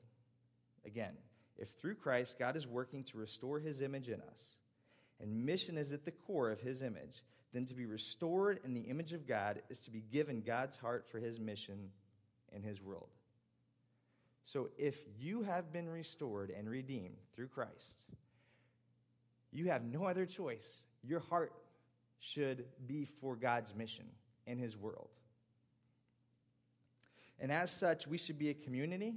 Again, 0.85 1.13
if 1.57 1.69
through 1.79 1.95
Christ 1.95 2.39
God 2.39 2.55
is 2.55 2.65
working 2.65 3.03
to 3.05 3.17
restore 3.17 3.59
his 3.59 3.81
image 3.81 4.09
in 4.09 4.21
us, 4.21 4.57
and 5.21 5.45
mission 5.45 5.77
is 5.77 5.93
at 5.93 6.03
the 6.03 6.11
core 6.11 6.49
of 6.49 6.59
his 6.59 6.81
image, 6.81 7.23
then 7.53 7.65
to 7.65 7.75
be 7.75 7.85
restored 7.85 8.59
in 8.65 8.73
the 8.73 8.81
image 8.81 9.13
of 9.13 9.27
God 9.27 9.61
is 9.69 9.81
to 9.81 9.91
be 9.91 10.01
given 10.01 10.41
God's 10.41 10.75
heart 10.75 11.05
for 11.11 11.19
his 11.19 11.39
mission 11.39 11.89
in 12.55 12.63
his 12.63 12.81
world. 12.81 13.09
So 14.47 14.69
if 14.77 14.97
you 15.19 15.43
have 15.43 15.73
been 15.73 15.89
restored 15.89 16.53
and 16.57 16.69
redeemed 16.69 17.17
through 17.35 17.49
Christ, 17.49 18.05
you 19.51 19.65
have 19.65 19.83
no 19.83 20.05
other 20.05 20.25
choice. 20.25 20.85
Your 21.03 21.19
heart 21.19 21.51
should 22.19 22.63
be 22.87 23.03
for 23.03 23.35
God's 23.35 23.75
mission 23.75 24.05
in 24.45 24.57
his 24.57 24.77
world. 24.77 25.09
And 27.41 27.51
as 27.51 27.71
such, 27.71 28.07
we 28.07 28.17
should 28.17 28.39
be 28.39 28.49
a 28.49 28.53
community 28.53 29.15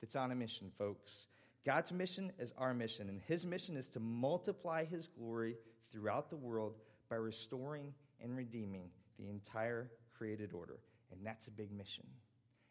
that's 0.00 0.14
on 0.14 0.30
a 0.30 0.36
mission, 0.36 0.70
folks. 0.78 1.26
God's 1.66 1.90
mission 1.90 2.30
is 2.38 2.52
our 2.56 2.72
mission, 2.72 3.08
and 3.08 3.20
his 3.26 3.44
mission 3.44 3.76
is 3.76 3.88
to 3.88 4.00
multiply 4.00 4.84
his 4.84 5.08
glory 5.08 5.56
throughout 5.90 6.30
the 6.30 6.36
world 6.36 6.76
by 7.10 7.16
restoring 7.16 7.92
and 8.22 8.36
redeeming 8.36 8.90
the 9.18 9.28
entire 9.28 9.90
created 10.16 10.52
order. 10.52 10.78
And 11.10 11.26
that's 11.26 11.48
a 11.48 11.50
big 11.50 11.72
mission. 11.72 12.06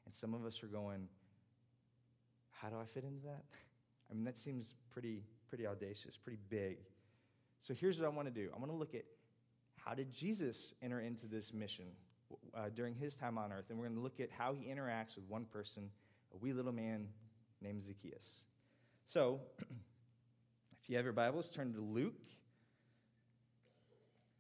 And 0.06 0.16
some 0.16 0.34
of 0.34 0.46
us 0.46 0.64
are 0.64 0.68
going, 0.68 1.10
how 2.62 2.70
do 2.70 2.76
I 2.78 2.86
fit 2.86 3.04
into 3.04 3.22
that? 3.26 3.44
I 4.12 4.14
mean, 4.14 4.24
that 4.26 4.38
seems 4.38 4.76
pretty, 4.92 5.24
pretty 5.50 5.66
audacious, 5.66 6.18
pretty 6.18 6.40
big. 6.50 6.78
So 7.60 7.74
here's 7.74 8.00
what 8.00 8.06
I 8.06 8.10
want 8.10 8.28
to 8.28 8.34
do 8.34 8.50
I 8.56 8.60
want 8.60 8.72
to 8.72 8.78
look 8.78 8.96
at 8.96 9.06
how 9.84 9.94
did 9.94 10.12
Jesus 10.12 10.74
enter 10.82 11.00
into 11.00 11.26
this 11.28 11.54
mission 11.54 11.86
uh, 12.56 12.70
during 12.76 12.94
his 12.94 13.16
time 13.16 13.38
on 13.38 13.52
earth? 13.52 13.66
And 13.70 13.80
we're 13.80 13.86
going 13.86 13.98
to 13.98 14.04
look 14.04 14.20
at 14.20 14.30
how 14.32 14.54
he 14.54 14.68
interacts 14.68 15.16
with 15.16 15.26
one 15.28 15.46
person, 15.46 15.90
a 16.34 16.38
wee 16.38 16.54
little 16.54 16.72
man 16.72 17.08
named 17.62 17.84
Zacchaeus. 17.84 18.42
So, 19.06 19.40
if 19.60 20.90
you 20.90 20.96
have 20.98 21.06
your 21.06 21.14
Bibles, 21.14 21.50
turn 21.50 21.74
to 21.74 21.82
Luke 21.82 22.14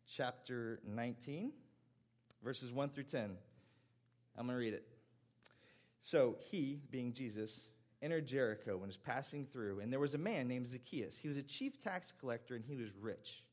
chapter 0.08 0.80
19, 0.88 1.52
verses 2.44 2.72
1 2.72 2.90
through 2.90 3.06
10. 3.06 3.32
I'm 4.38 4.46
going 4.46 4.56
to 4.56 4.60
read 4.60 4.74
it. 4.74 4.86
So, 6.02 6.36
he, 6.52 6.80
being 6.92 7.14
Jesus, 7.14 7.66
entered 8.02 8.26
Jericho 8.26 8.74
and 8.78 8.88
was 8.88 8.98
passing 8.98 9.46
through, 9.46 9.80
and 9.80 9.92
there 9.92 10.00
was 10.00 10.14
a 10.14 10.20
man 10.20 10.48
named 10.48 10.68
Zacchaeus. 10.68 11.18
He 11.18 11.28
was 11.28 11.38
a 11.38 11.44
chief 11.44 11.80
tax 11.80 12.12
collector 12.20 12.56
and 12.56 12.66
he 12.66 12.76
was 12.76 12.90
rich. 13.00 13.44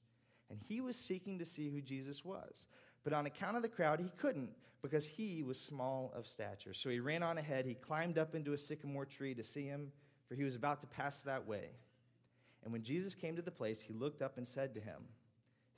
And 0.50 0.58
he 0.66 0.80
was 0.80 0.96
seeking 0.96 1.38
to 1.38 1.44
see 1.44 1.68
who 1.68 1.80
Jesus 1.80 2.24
was. 2.24 2.66
But 3.04 3.12
on 3.12 3.26
account 3.26 3.56
of 3.56 3.62
the 3.62 3.68
crowd, 3.68 4.00
he 4.00 4.10
couldn't 4.16 4.50
because 4.82 5.06
he 5.06 5.42
was 5.42 5.60
small 5.60 6.12
of 6.16 6.26
stature. 6.26 6.72
So 6.72 6.88
he 6.88 7.00
ran 7.00 7.22
on 7.22 7.36
ahead. 7.38 7.66
He 7.66 7.74
climbed 7.74 8.16
up 8.16 8.34
into 8.34 8.54
a 8.54 8.58
sycamore 8.58 9.04
tree 9.04 9.34
to 9.34 9.44
see 9.44 9.66
him, 9.66 9.92
for 10.26 10.34
he 10.34 10.44
was 10.44 10.56
about 10.56 10.80
to 10.80 10.86
pass 10.86 11.20
that 11.22 11.46
way. 11.46 11.70
And 12.64 12.72
when 12.72 12.82
Jesus 12.82 13.14
came 13.14 13.36
to 13.36 13.42
the 13.42 13.50
place, 13.50 13.80
he 13.80 13.92
looked 13.92 14.22
up 14.22 14.38
and 14.38 14.46
said 14.46 14.74
to 14.74 14.80
him, 14.80 15.02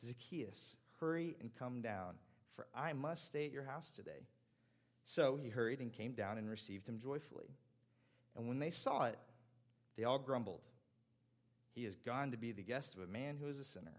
Zacchaeus, 0.00 0.76
hurry 0.98 1.36
and 1.40 1.50
come 1.58 1.80
down, 1.80 2.14
for 2.54 2.66
I 2.74 2.92
must 2.92 3.26
stay 3.26 3.46
at 3.46 3.52
your 3.52 3.64
house 3.64 3.90
today. 3.90 4.26
So 5.04 5.38
he 5.42 5.48
hurried 5.48 5.80
and 5.80 5.92
came 5.92 6.12
down 6.12 6.38
and 6.38 6.48
received 6.48 6.88
him 6.88 6.98
joyfully. 6.98 7.48
And 8.36 8.48
when 8.48 8.58
they 8.58 8.70
saw 8.70 9.06
it, 9.06 9.18
they 9.96 10.04
all 10.04 10.18
grumbled. 10.18 10.60
He 11.74 11.84
has 11.84 11.96
gone 11.96 12.30
to 12.30 12.36
be 12.36 12.52
the 12.52 12.62
guest 12.62 12.94
of 12.94 13.02
a 13.02 13.06
man 13.06 13.36
who 13.40 13.48
is 13.48 13.58
a 13.58 13.64
sinner. 13.64 13.96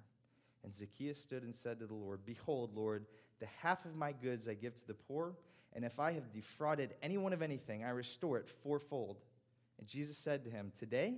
And 0.63 0.75
Zacchaeus 0.75 1.21
stood 1.21 1.43
and 1.43 1.55
said 1.55 1.79
to 1.79 1.87
the 1.87 1.93
Lord, 1.93 2.25
Behold, 2.25 2.75
Lord, 2.75 3.05
the 3.39 3.47
half 3.61 3.85
of 3.85 3.95
my 3.95 4.11
goods 4.11 4.47
I 4.47 4.53
give 4.53 4.75
to 4.77 4.87
the 4.87 4.93
poor, 4.93 5.33
and 5.73 5.85
if 5.85 5.99
I 5.99 6.11
have 6.11 6.33
defrauded 6.33 6.93
anyone 7.01 7.33
of 7.33 7.41
anything, 7.41 7.83
I 7.83 7.89
restore 7.89 8.37
it 8.37 8.49
fourfold. 8.49 9.17
And 9.79 9.87
Jesus 9.87 10.17
said 10.17 10.43
to 10.43 10.51
him, 10.51 10.71
Today, 10.77 11.15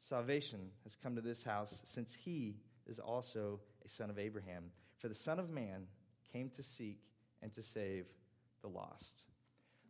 salvation 0.00 0.70
has 0.84 0.96
come 1.02 1.16
to 1.16 1.20
this 1.20 1.42
house, 1.42 1.82
since 1.84 2.14
he 2.14 2.56
is 2.86 2.98
also 2.98 3.60
a 3.84 3.88
son 3.88 4.10
of 4.10 4.18
Abraham. 4.18 4.64
For 4.98 5.08
the 5.08 5.14
Son 5.14 5.38
of 5.38 5.50
Man 5.50 5.86
came 6.32 6.50
to 6.50 6.62
seek 6.62 7.00
and 7.42 7.52
to 7.52 7.62
save 7.62 8.06
the 8.62 8.68
lost. 8.68 9.22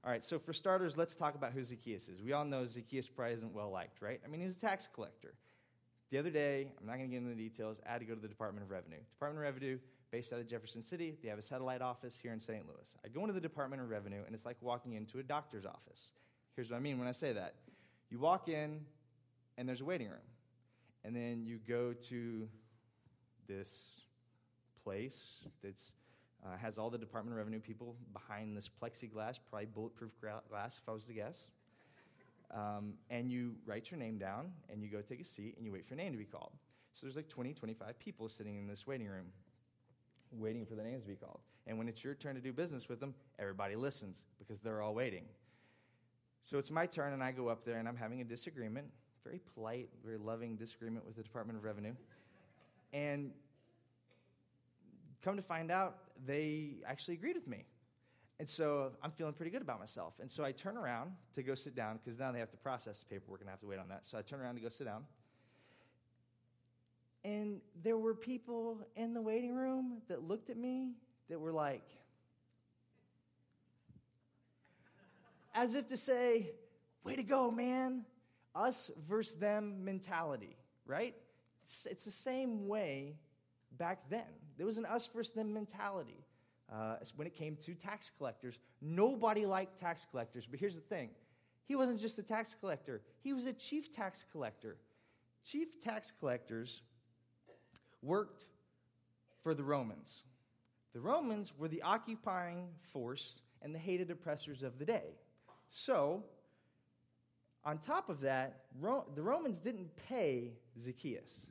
All 0.02 0.10
right, 0.10 0.24
so 0.24 0.38
for 0.38 0.54
starters, 0.54 0.96
let's 0.96 1.14
talk 1.14 1.34
about 1.34 1.52
who 1.52 1.62
Zacchaeus 1.62 2.08
is. 2.08 2.22
We 2.22 2.32
all 2.32 2.44
know 2.44 2.66
Zacchaeus 2.66 3.06
probably 3.06 3.34
isn't 3.34 3.52
well 3.52 3.70
liked, 3.70 4.00
right? 4.00 4.18
I 4.24 4.28
mean, 4.28 4.40
he's 4.40 4.56
a 4.56 4.60
tax 4.60 4.88
collector. 4.92 5.34
The 6.10 6.18
other 6.18 6.30
day, 6.30 6.72
I'm 6.80 6.86
not 6.86 6.96
going 6.96 7.08
to 7.08 7.12
get 7.14 7.18
into 7.18 7.36
the 7.36 7.48
details, 7.48 7.80
I 7.86 7.92
had 7.92 8.00
to 8.00 8.06
go 8.06 8.14
to 8.14 8.20
the 8.20 8.28
Department 8.28 8.64
of 8.64 8.70
Revenue. 8.70 8.96
Department 9.12 9.46
of 9.46 9.54
Revenue, 9.54 9.78
based 10.10 10.32
out 10.32 10.40
of 10.40 10.48
Jefferson 10.48 10.82
City, 10.82 11.16
they 11.22 11.28
have 11.28 11.38
a 11.38 11.42
satellite 11.42 11.82
office 11.82 12.18
here 12.20 12.32
in 12.32 12.40
St. 12.40 12.66
Louis. 12.66 12.96
I 13.04 13.08
go 13.08 13.20
into 13.20 13.34
the 13.34 13.40
Department 13.40 13.82
of 13.82 13.90
Revenue, 13.90 14.22
and 14.24 14.34
it's 14.34 14.46
like 14.46 14.56
walking 14.62 14.94
into 14.94 15.18
a 15.18 15.22
doctor's 15.22 15.66
office. 15.66 16.12
Here's 16.56 16.70
what 16.70 16.78
I 16.78 16.80
mean 16.80 16.98
when 16.98 17.06
I 17.06 17.12
say 17.12 17.34
that 17.34 17.54
you 18.10 18.18
walk 18.18 18.48
in, 18.48 18.80
and 19.58 19.68
there's 19.68 19.82
a 19.82 19.84
waiting 19.84 20.08
room. 20.08 20.18
And 21.04 21.14
then 21.14 21.44
you 21.44 21.58
go 21.68 21.92
to 22.08 22.48
this 23.46 24.00
place 24.82 25.44
that's 25.62 25.92
uh, 26.44 26.56
has 26.56 26.78
all 26.78 26.90
the 26.90 26.98
Department 26.98 27.34
of 27.34 27.38
Revenue 27.38 27.60
people 27.60 27.96
behind 28.12 28.56
this 28.56 28.68
plexiglass, 28.68 29.38
probably 29.50 29.66
bulletproof 29.66 30.12
glass, 30.48 30.78
if 30.82 30.88
I 30.88 30.92
was 30.92 31.06
to 31.06 31.12
guess. 31.14 31.46
um, 32.52 32.94
and 33.10 33.30
you 33.30 33.54
write 33.66 33.90
your 33.90 33.98
name 33.98 34.18
down, 34.18 34.52
and 34.70 34.82
you 34.82 34.88
go 34.88 35.00
take 35.02 35.20
a 35.20 35.24
seat, 35.24 35.54
and 35.56 35.66
you 35.66 35.72
wait 35.72 35.86
for 35.86 35.94
your 35.94 36.02
name 36.02 36.12
to 36.12 36.18
be 36.18 36.24
called. 36.24 36.52
So 36.94 37.06
there's 37.06 37.16
like 37.16 37.28
20, 37.28 37.54
25 37.54 37.98
people 37.98 38.28
sitting 38.28 38.58
in 38.58 38.66
this 38.66 38.86
waiting 38.86 39.08
room, 39.08 39.26
waiting 40.32 40.66
for 40.66 40.74
their 40.74 40.86
names 40.86 41.02
to 41.04 41.08
be 41.08 41.16
called. 41.16 41.40
And 41.66 41.78
when 41.78 41.88
it's 41.88 42.02
your 42.02 42.14
turn 42.14 42.34
to 42.34 42.40
do 42.40 42.52
business 42.52 42.88
with 42.88 43.00
them, 43.00 43.14
everybody 43.38 43.76
listens 43.76 44.24
because 44.38 44.60
they're 44.60 44.82
all 44.82 44.94
waiting. 44.94 45.24
So 46.44 46.58
it's 46.58 46.70
my 46.70 46.86
turn, 46.86 47.12
and 47.12 47.22
I 47.22 47.32
go 47.32 47.48
up 47.48 47.64
there, 47.64 47.78
and 47.78 47.88
I'm 47.88 47.96
having 47.96 48.20
a 48.20 48.24
disagreement, 48.24 48.86
very 49.24 49.40
polite, 49.54 49.88
very 50.04 50.18
loving 50.18 50.56
disagreement 50.56 51.06
with 51.06 51.16
the 51.16 51.22
Department 51.22 51.58
of 51.58 51.64
Revenue. 51.64 51.94
And 52.92 53.30
come 55.22 55.36
to 55.36 55.42
find 55.42 55.70
out, 55.70 55.98
they 56.26 56.76
actually 56.86 57.14
agreed 57.14 57.36
with 57.36 57.48
me. 57.48 57.64
And 58.38 58.48
so 58.48 58.92
I'm 59.02 59.10
feeling 59.10 59.34
pretty 59.34 59.50
good 59.50 59.60
about 59.60 59.78
myself. 59.78 60.14
And 60.18 60.30
so 60.30 60.44
I 60.44 60.52
turn 60.52 60.78
around 60.78 61.12
to 61.34 61.42
go 61.42 61.54
sit 61.54 61.74
down 61.74 61.98
because 62.02 62.18
now 62.18 62.32
they 62.32 62.38
have 62.38 62.50
to 62.52 62.56
process 62.56 63.00
the 63.00 63.04
paperwork 63.04 63.40
and 63.40 63.50
I 63.50 63.52
have 63.52 63.60
to 63.60 63.66
wait 63.66 63.78
on 63.78 63.88
that. 63.88 64.06
So 64.06 64.16
I 64.16 64.22
turn 64.22 64.40
around 64.40 64.54
to 64.54 64.62
go 64.62 64.70
sit 64.70 64.84
down. 64.84 65.04
And 67.22 67.60
there 67.82 67.98
were 67.98 68.14
people 68.14 68.78
in 68.96 69.12
the 69.12 69.20
waiting 69.20 69.54
room 69.54 69.98
that 70.08 70.26
looked 70.26 70.48
at 70.48 70.56
me 70.56 70.92
that 71.28 71.38
were 71.38 71.52
like, 71.52 71.84
as 75.54 75.74
if 75.74 75.88
to 75.88 75.98
say, 75.98 76.52
way 77.04 77.16
to 77.16 77.22
go, 77.22 77.50
man. 77.50 78.06
Us 78.54 78.90
versus 79.08 79.34
them 79.34 79.84
mentality, 79.84 80.56
right? 80.86 81.14
It's, 81.64 81.86
it's 81.86 82.04
the 82.04 82.10
same 82.10 82.66
way 82.66 83.16
back 83.78 84.08
then. 84.08 84.24
There 84.60 84.66
was 84.66 84.76
an 84.76 84.84
us 84.84 85.06
versus 85.06 85.32
them 85.32 85.54
mentality 85.54 86.22
uh, 86.70 86.96
when 87.16 87.26
it 87.26 87.32
came 87.32 87.56
to 87.64 87.72
tax 87.72 88.12
collectors. 88.18 88.58
Nobody 88.82 89.46
liked 89.46 89.78
tax 89.78 90.06
collectors, 90.10 90.46
but 90.46 90.60
here's 90.60 90.74
the 90.74 90.82
thing 90.82 91.08
he 91.66 91.76
wasn't 91.76 91.98
just 91.98 92.18
a 92.18 92.22
tax 92.22 92.54
collector, 92.60 93.00
he 93.22 93.32
was 93.32 93.46
a 93.46 93.54
chief 93.54 93.90
tax 93.90 94.26
collector. 94.30 94.76
Chief 95.46 95.80
tax 95.80 96.12
collectors 96.20 96.82
worked 98.02 98.44
for 99.42 99.54
the 99.54 99.64
Romans. 99.64 100.24
The 100.92 101.00
Romans 101.00 101.54
were 101.56 101.68
the 101.68 101.80
occupying 101.80 102.68
force 102.92 103.36
and 103.62 103.74
the 103.74 103.78
hated 103.78 104.10
oppressors 104.10 104.62
of 104.62 104.78
the 104.78 104.84
day. 104.84 105.14
So, 105.70 106.22
on 107.64 107.78
top 107.78 108.10
of 108.10 108.20
that, 108.20 108.64
Ro- 108.78 109.06
the 109.14 109.22
Romans 109.22 109.58
didn't 109.58 109.88
pay 110.06 110.52
Zacchaeus 110.78 111.46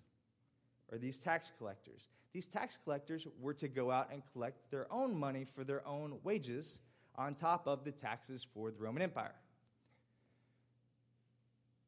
or 0.92 1.00
these 1.00 1.18
tax 1.18 1.52
collectors. 1.58 2.10
These 2.34 2.48
tax 2.48 2.78
collectors 2.84 3.28
were 3.40 3.54
to 3.56 3.68
go 3.68 3.90
out 3.90 4.10
and 4.12 4.22
collect 4.32 4.70
their 4.70 4.92
own 4.92 5.18
money 5.18 5.46
for 5.46 5.64
their 5.64 5.86
own 5.88 6.20
wages 6.24 6.78
on 7.16 7.34
top 7.34 7.68
of 7.68 7.84
the 7.84 7.92
taxes 7.92 8.46
for 8.54 8.72
the 8.72 8.80
Roman 8.80 9.02
Empire. 9.02 9.36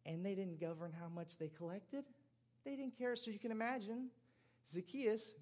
And 0.05 0.25
they 0.25 0.33
didn't 0.33 0.59
govern 0.59 0.91
how 0.99 1.07
much 1.09 1.37
they 1.37 1.47
collected. 1.47 2.05
They 2.65 2.75
didn't 2.75 2.97
care. 2.97 3.15
So 3.15 3.29
you 3.29 3.37
can 3.37 3.51
imagine 3.51 4.07
Zacchaeus 4.67 5.33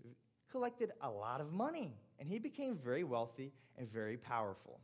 collected 0.52 0.92
a 1.02 1.10
lot 1.10 1.40
of 1.40 1.54
money 1.54 1.94
and 2.20 2.28
he 2.30 2.40
became 2.40 2.78
very 2.78 3.04
wealthy 3.04 3.54
and 3.78 3.90
very 3.90 4.18
powerful. 4.18 4.80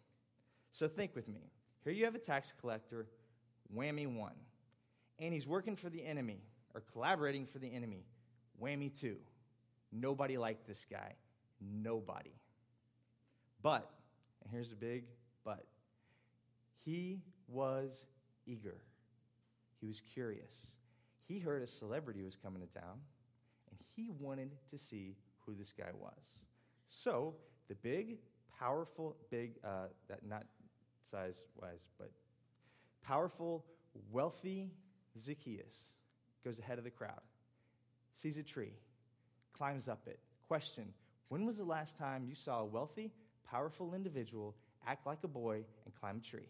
So 0.71 0.87
think 0.87 1.15
with 1.15 1.27
me. 1.27 1.51
Here 1.83 1.93
you 1.93 2.05
have 2.05 2.15
a 2.15 2.19
tax 2.19 2.53
collector, 2.59 3.07
whammy 3.75 4.07
one. 4.07 4.35
And 5.19 5.33
he's 5.33 5.47
working 5.47 5.75
for 5.75 5.89
the 5.89 6.03
enemy 6.03 6.39
or 6.73 6.81
collaborating 6.91 7.45
for 7.45 7.59
the 7.59 7.73
enemy, 7.73 8.05
whammy 8.61 8.97
two. 8.97 9.17
Nobody 9.99 10.37
liked 10.37 10.67
this 10.67 10.85
guy. 10.89 11.13
Nobody. 11.61 12.33
But, 13.61 13.89
and 14.43 14.51
here's 14.51 14.71
a 14.71 14.75
big 14.75 15.05
but, 15.45 15.65
he 16.83 17.21
was 17.47 18.05
eager. 18.47 18.77
He 19.79 19.87
was 19.87 20.01
curious. 20.01 20.67
He 21.27 21.39
heard 21.39 21.61
a 21.61 21.67
celebrity 21.67 22.23
was 22.23 22.35
coming 22.35 22.61
to 22.61 22.79
town, 22.79 22.99
and 23.69 23.79
he 23.95 24.09
wanted 24.19 24.49
to 24.71 24.77
see 24.77 25.15
who 25.45 25.53
this 25.53 25.71
guy 25.71 25.89
was. 25.97 26.35
So, 26.87 27.35
the 27.67 27.75
big, 27.75 28.17
powerful, 28.59 29.15
big, 29.29 29.53
uh, 29.63 29.87
that 30.09 30.25
not 30.27 30.45
size 31.03 31.43
wise, 31.61 31.87
but 31.99 32.11
powerful, 33.03 33.63
wealthy 34.11 34.71
Zacchaeus 35.17 35.83
goes 36.43 36.59
ahead 36.59 36.77
of 36.77 36.83
the 36.83 36.91
crowd, 36.91 37.21
sees 38.13 38.37
a 38.37 38.43
tree, 38.43 38.73
climbs 39.57 39.87
up 39.87 40.01
it. 40.07 40.19
Question 40.47 40.85
When 41.29 41.45
was 41.45 41.57
the 41.57 41.63
last 41.63 41.97
time 41.97 42.25
you 42.27 42.35
saw 42.35 42.59
a 42.59 42.65
wealthy, 42.65 43.11
powerful 43.49 43.93
individual 43.93 44.55
act 44.87 45.05
like 45.05 45.19
a 45.23 45.27
boy 45.27 45.63
and 45.85 45.95
climb 45.99 46.17
a 46.17 46.29
tree? 46.29 46.49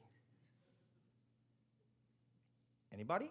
Anybody? 2.94 3.30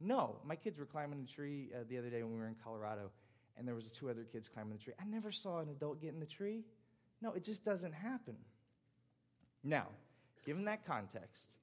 No. 0.00 0.36
My 0.44 0.56
kids 0.56 0.78
were 0.78 0.86
climbing 0.86 1.26
a 1.28 1.32
tree 1.32 1.70
uh, 1.74 1.84
the 1.88 1.98
other 1.98 2.10
day 2.10 2.22
when 2.22 2.32
we 2.32 2.38
were 2.38 2.46
in 2.46 2.56
Colorado, 2.62 3.10
and 3.56 3.66
there 3.66 3.74
was 3.74 3.84
two 3.84 4.10
other 4.10 4.24
kids 4.24 4.48
climbing 4.48 4.76
the 4.76 4.82
tree. 4.82 4.94
I 5.00 5.04
never 5.04 5.32
saw 5.32 5.58
an 5.58 5.68
adult 5.70 6.00
get 6.00 6.14
in 6.14 6.20
the 6.20 6.26
tree. 6.26 6.64
No, 7.20 7.32
it 7.32 7.44
just 7.44 7.64
doesn't 7.64 7.92
happen. 7.92 8.36
Now, 9.64 9.86
given 10.46 10.64
that 10.66 10.86
context, 10.86 11.58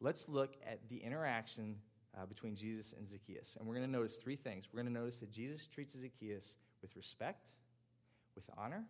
let's 0.00 0.28
look 0.28 0.54
at 0.66 0.80
the 0.88 0.96
interaction 0.98 1.76
uh, 2.16 2.26
between 2.26 2.56
Jesus 2.56 2.94
and 2.96 3.08
Zacchaeus. 3.08 3.56
And 3.58 3.68
we're 3.68 3.74
going 3.74 3.86
to 3.86 3.92
notice 3.92 4.16
three 4.16 4.36
things. 4.36 4.66
We're 4.72 4.82
going 4.82 4.92
to 4.92 4.98
notice 5.00 5.20
that 5.20 5.30
Jesus 5.30 5.66
treats 5.66 5.98
Zacchaeus 5.98 6.56
with 6.82 6.96
respect, 6.96 7.46
with 8.34 8.44
honor, 8.56 8.84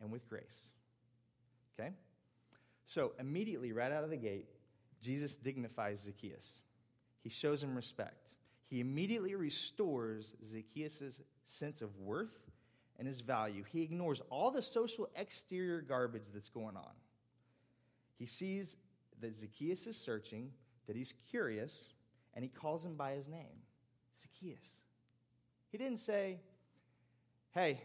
and 0.00 0.10
with 0.10 0.28
grace. 0.28 0.66
Okay? 1.78 1.90
So, 2.84 3.12
immediately, 3.18 3.72
right 3.72 3.92
out 3.92 4.04
of 4.04 4.10
the 4.10 4.16
gate, 4.16 4.48
Jesus 5.00 5.36
dignifies 5.36 6.00
Zacchaeus. 6.00 6.60
He 7.22 7.30
shows 7.30 7.62
him 7.62 7.74
respect. 7.74 8.28
He 8.68 8.80
immediately 8.80 9.34
restores 9.34 10.34
Zacchaeus' 10.42 11.20
sense 11.44 11.82
of 11.82 11.96
worth 11.98 12.38
and 12.98 13.06
his 13.06 13.20
value. 13.20 13.64
He 13.70 13.82
ignores 13.82 14.20
all 14.30 14.50
the 14.50 14.62
social 14.62 15.08
exterior 15.16 15.80
garbage 15.80 16.24
that's 16.32 16.48
going 16.48 16.76
on. 16.76 16.92
He 18.18 18.26
sees 18.26 18.76
that 19.20 19.36
Zacchaeus 19.36 19.86
is 19.86 19.96
searching, 19.96 20.50
that 20.86 20.96
he's 20.96 21.14
curious, 21.30 21.91
and 22.34 22.44
he 22.44 22.48
calls 22.48 22.84
him 22.84 22.94
by 22.94 23.12
his 23.12 23.28
name 23.28 23.62
Zacchaeus. 24.20 24.68
He 25.70 25.78
didn't 25.78 25.98
say, 25.98 26.40
Hey, 27.52 27.80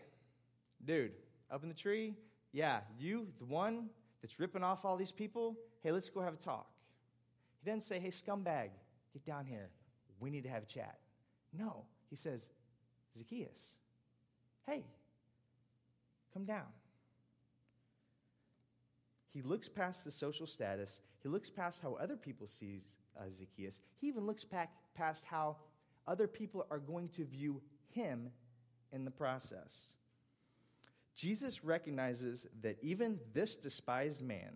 dude, 0.86 1.12
up 1.52 1.64
in 1.64 1.70
the 1.70 1.76
tree, 1.76 2.16
yeah, 2.52 2.80
you, 2.98 3.28
the 3.40 3.46
one 3.46 3.90
that's 4.22 4.40
ripping 4.40 4.64
off 4.64 4.86
all 4.86 4.98
these 4.98 5.12
people, 5.12 5.58
hey, 5.84 5.92
let's 5.92 6.10
go 6.10 6.22
have 6.22 6.34
a 6.34 6.38
talk. 6.38 6.68
He 7.64 7.70
didn't 7.70 7.84
say, 7.84 8.00
Hey, 8.00 8.10
scumbag, 8.10 8.70
get 9.14 9.26
down 9.26 9.46
here. 9.46 9.70
We 10.20 10.30
need 10.30 10.44
to 10.44 10.50
have 10.50 10.64
a 10.64 10.68
chat. 10.68 11.00
No, 11.54 11.86
he 12.10 12.16
says, 12.16 12.50
Zacchaeus, 13.18 13.76
hey, 14.66 14.84
come 16.34 16.46
down. 16.46 16.66
He 19.34 19.42
looks 19.42 19.70
past 19.70 20.04
the 20.04 20.12
social 20.12 20.48
status. 20.48 21.02
He 21.22 21.30
looks 21.30 21.50
past 21.50 21.82
how 21.82 21.94
other 21.96 22.16
people 22.16 22.48
see 22.48 22.82
uh, 23.20 23.24
Zacchaeus. 23.38 23.82
He 24.00 24.08
even 24.08 24.26
looks 24.26 24.44
back 24.44 24.72
past 24.96 25.26
how 25.26 25.58
other 26.08 26.28
people 26.28 26.66
are 26.72 26.80
going 26.80 27.10
to 27.10 27.26
view 27.26 27.62
him 27.90 28.30
in 28.92 29.06
the 29.06 29.12
process. 29.12 29.94
Jesus 31.16 31.64
recognizes 31.64 32.48
that 32.62 32.78
even 32.82 33.20
this 33.34 33.58
despised 33.58 34.22
man 34.22 34.56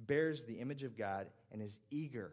bears 0.00 0.44
the 0.44 0.54
image 0.54 0.82
of 0.82 0.98
God 0.98 1.28
and 1.52 1.62
is 1.62 1.78
eager 1.90 2.32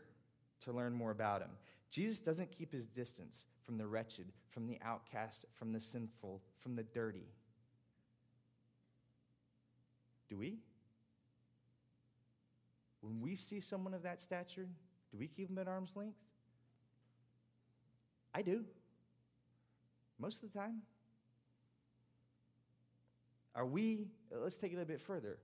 to 0.61 0.71
learn 0.71 0.93
more 0.93 1.11
about 1.11 1.41
him. 1.41 1.51
Jesus 1.91 2.19
doesn't 2.19 2.51
keep 2.51 2.71
his 2.71 2.87
distance 2.87 3.45
from 3.65 3.77
the 3.77 3.85
wretched, 3.85 4.31
from 4.49 4.67
the 4.67 4.79
outcast, 4.83 5.45
from 5.53 5.71
the 5.71 5.79
sinful, 5.79 6.41
from 6.59 6.75
the 6.75 6.83
dirty. 6.83 7.27
Do 10.29 10.37
we? 10.37 10.59
When 13.01 13.19
we 13.19 13.35
see 13.35 13.59
someone 13.59 13.93
of 13.93 14.03
that 14.03 14.21
stature, 14.21 14.67
do 15.11 15.17
we 15.17 15.27
keep 15.27 15.49
them 15.49 15.57
at 15.57 15.67
arm's 15.67 15.91
length? 15.95 16.17
I 18.33 18.41
do. 18.41 18.63
Most 20.19 20.43
of 20.43 20.51
the 20.51 20.57
time. 20.57 20.81
Are 23.55 23.65
we, 23.65 24.07
let's 24.31 24.57
take 24.57 24.71
it 24.71 24.79
a 24.79 24.85
bit 24.85 25.01
further. 25.01 25.37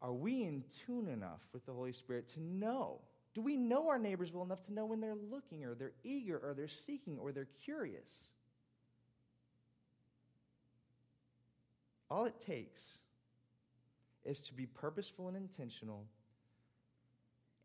Are 0.00 0.12
we 0.12 0.44
in 0.44 0.62
tune 0.86 1.08
enough 1.08 1.40
with 1.52 1.66
the 1.66 1.72
Holy 1.72 1.92
Spirit 1.92 2.28
to 2.34 2.40
know? 2.40 3.00
Do 3.34 3.40
we 3.40 3.56
know 3.56 3.88
our 3.88 3.98
neighbors 3.98 4.32
well 4.32 4.44
enough 4.44 4.64
to 4.66 4.72
know 4.72 4.86
when 4.86 5.00
they're 5.00 5.16
looking 5.30 5.64
or 5.64 5.74
they're 5.74 5.92
eager 6.04 6.38
or 6.38 6.54
they're 6.54 6.68
seeking 6.68 7.18
or 7.18 7.32
they're 7.32 7.48
curious? 7.64 8.28
All 12.10 12.24
it 12.24 12.40
takes 12.40 12.98
is 14.24 14.40
to 14.42 14.54
be 14.54 14.66
purposeful 14.66 15.28
and 15.28 15.36
intentional 15.36 16.06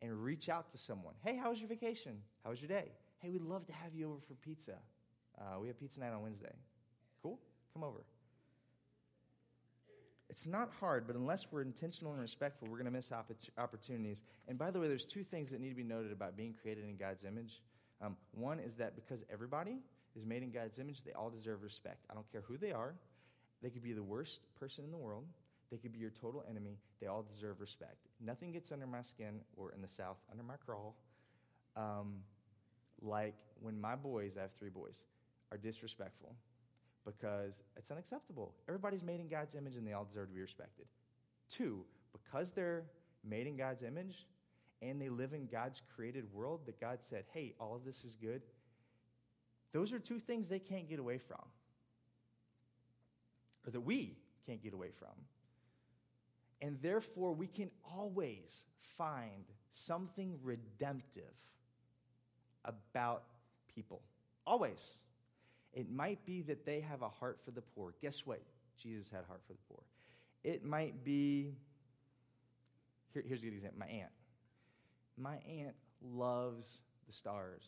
and 0.04 0.12
reach 0.22 0.50
out 0.50 0.70
to 0.72 0.78
someone. 0.78 1.14
Hey, 1.24 1.38
how 1.38 1.50
was 1.50 1.60
your 1.60 1.70
vacation? 1.70 2.18
How 2.44 2.50
was 2.50 2.62
your 2.62 2.68
day? 2.68 2.92
Hey, 3.20 3.30
we'd 3.30 3.42
love 3.42 3.66
to 3.68 3.74
have 3.74 3.96
you 3.96 4.10
over 4.10 4.20
for 4.28 4.34
pizza. 4.36 4.74
Uh, 5.40 5.60
we 5.60 5.68
have 5.68 5.80
pizza 5.80 6.02
night 6.02 6.12
on 6.12 6.22
Wednesday. 6.22 6.54
Cool? 7.24 7.40
Come 7.74 7.84
over. 7.84 8.04
It's 10.30 10.46
not 10.46 10.72
hard, 10.80 11.08
but 11.08 11.16
unless 11.16 11.48
we're 11.52 11.62
intentional 11.62 12.12
and 12.12 12.22
respectful, 12.22 12.68
we're 12.68 12.78
going 12.78 12.86
to 12.86 12.92
miss 12.92 13.12
opportunities. 13.58 14.24
And 14.48 14.58
by 14.58 14.72
the 14.72 14.80
way, 14.80 14.88
there's 14.88 15.06
two 15.06 15.24
things 15.24 15.50
that 15.52 15.62
need 15.62 15.70
to 15.70 15.76
be 15.76 15.84
noted 15.84 16.12
about 16.12 16.36
being 16.36 16.54
created 16.60 16.84
in 16.84 16.98
God's 16.98 17.24
image. 17.24 17.62
Um, 18.02 18.18
one 18.32 18.60
is 18.60 18.74
that 18.76 18.96
because 18.96 19.24
everybody 19.32 19.78
is 20.16 20.26
made 20.26 20.44
in 20.44 20.52
God's 20.52 20.80
image, 20.80 21.04
they 21.04 21.14
all 21.14 21.30
deserve 21.30 21.64
respect. 21.64 22.06
I 22.10 22.14
don't 22.14 22.30
care 22.32 22.42
who 22.42 22.58
they 22.58 22.72
are. 22.72 22.96
They 23.62 23.70
could 23.70 23.84
be 23.84 23.94
the 23.94 24.04
worst 24.04 24.42
person 24.60 24.84
in 24.84 24.92
the 24.92 24.98
world. 24.98 25.26
They 25.74 25.80
could 25.80 25.92
be 25.92 25.98
your 25.98 26.12
total 26.12 26.44
enemy. 26.48 26.78
They 27.02 27.08
all 27.08 27.24
deserve 27.24 27.60
respect. 27.60 27.98
Nothing 28.24 28.52
gets 28.52 28.72
under 28.72 28.86
my 28.86 29.02
skin, 29.02 29.40
or 29.58 29.72
in 29.72 29.82
the 29.82 29.88
South, 29.88 30.18
under 30.30 30.44
my 30.44 30.54
crawl. 30.64 30.96
Um, 31.76 32.18
like 33.02 33.34
when 33.60 33.82
my 33.82 33.96
boys, 33.96 34.38
I 34.38 34.42
have 34.42 34.52
three 34.60 34.70
boys, 34.70 35.06
are 35.52 35.58
disrespectful 35.58 36.36
because 37.06 37.64
it's 37.76 37.90
unacceptable. 37.90 38.54
Everybody's 38.68 39.02
made 39.02 39.20
in 39.20 39.28
God's 39.28 39.56
image 39.56 39.76
and 39.76 39.88
they 39.88 39.94
all 39.94 40.06
deserve 40.06 40.28
to 40.28 40.36
be 40.36 40.42
respected. 40.42 40.86
Two, 41.50 41.84
because 42.12 42.52
they're 42.52 42.84
made 43.28 43.48
in 43.48 43.58
God's 43.58 43.82
image 43.82 44.28
and 44.84 45.02
they 45.02 45.10
live 45.10 45.34
in 45.34 45.48
God's 45.48 45.82
created 45.96 46.32
world 46.32 46.62
that 46.68 46.80
God 46.80 47.00
said, 47.02 47.24
hey, 47.34 47.56
all 47.60 47.76
of 47.76 47.84
this 47.84 48.06
is 48.06 48.14
good, 48.14 48.44
those 49.72 49.92
are 49.92 49.98
two 49.98 50.20
things 50.20 50.48
they 50.48 50.60
can't 50.60 50.88
get 50.88 51.00
away 51.00 51.18
from, 51.18 51.44
or 53.66 53.72
that 53.72 53.82
we 53.82 54.18
can't 54.46 54.62
get 54.62 54.74
away 54.74 54.90
from. 55.00 55.10
And 56.64 56.78
therefore, 56.82 57.34
we 57.34 57.48
can 57.48 57.70
always 57.84 58.64
find 58.98 59.44
something 59.74 60.40
redemptive 60.42 61.36
about 62.64 63.24
people. 63.76 64.02
Always. 64.48 64.98
It 65.74 65.92
might 65.92 66.26
be 66.26 66.42
that 66.44 66.66
they 66.66 66.80
have 66.80 67.02
a 67.02 67.10
heart 67.10 67.40
for 67.44 67.52
the 67.52 67.62
poor. 67.62 67.94
Guess 68.02 68.26
what? 68.26 68.42
Jesus 68.82 69.10
had 69.10 69.24
a 69.26 69.28
heart 69.28 69.42
for 69.46 69.52
the 69.52 69.60
poor. 69.68 69.82
It 70.46 70.64
might 70.64 71.04
be, 71.04 71.54
here, 73.14 73.24
here's 73.28 73.42
a 73.42 73.46
good 73.46 73.56
example 73.56 73.80
my 73.80 73.88
aunt. 73.88 74.12
My 75.18 75.36
aunt 75.46 75.76
loves 76.02 76.80
the 77.08 77.14
stars, 77.14 77.64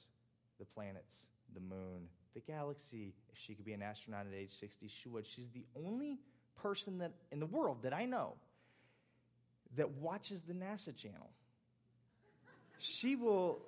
the 0.58 0.66
planets, 0.66 1.26
the 1.54 1.60
moon, 1.60 2.08
the 2.34 2.40
galaxy. 2.40 3.14
If 3.30 3.38
she 3.38 3.56
could 3.56 3.66
be 3.66 3.74
an 3.74 3.82
astronaut 3.82 4.26
at 4.26 4.34
age 4.34 4.58
60, 4.58 4.88
she 4.88 5.10
would. 5.10 5.28
She's 5.28 5.50
the 5.50 5.66
only 5.76 6.20
person 6.56 7.00
that 7.00 7.12
in 7.34 7.42
the 7.42 7.46
world 7.46 7.84
that 7.84 7.94
I 7.94 8.06
know 8.06 8.36
that 9.76 9.90
watches 9.92 10.42
the 10.42 10.54
NASA 10.54 10.96
channel. 10.96 11.30
She 12.80 13.16
will 13.16 13.62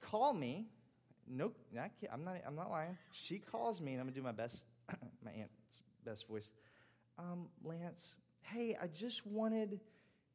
call 0.00 0.32
me 0.32 0.66
Nope, 1.30 1.56
not, 1.72 1.90
I'm, 2.10 2.24
not, 2.24 2.36
I'm 2.46 2.56
not 2.56 2.70
lying. 2.70 2.96
She 3.12 3.38
calls 3.38 3.80
me, 3.80 3.92
and 3.92 4.00
I'm 4.00 4.06
going 4.06 4.14
to 4.14 4.20
do 4.20 4.24
my 4.24 4.32
best, 4.32 4.64
my 5.24 5.32
aunt's 5.32 5.82
best 6.04 6.26
voice. 6.26 6.50
Um, 7.18 7.48
Lance, 7.62 8.14
hey, 8.40 8.76
I 8.80 8.86
just 8.86 9.26
wanted 9.26 9.80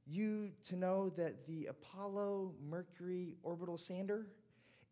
you 0.05 0.51
to 0.67 0.75
know 0.75 1.09
that 1.17 1.47
the 1.47 1.67
Apollo 1.67 2.53
Mercury 2.69 3.35
orbital 3.41 3.77
sander 3.77 4.27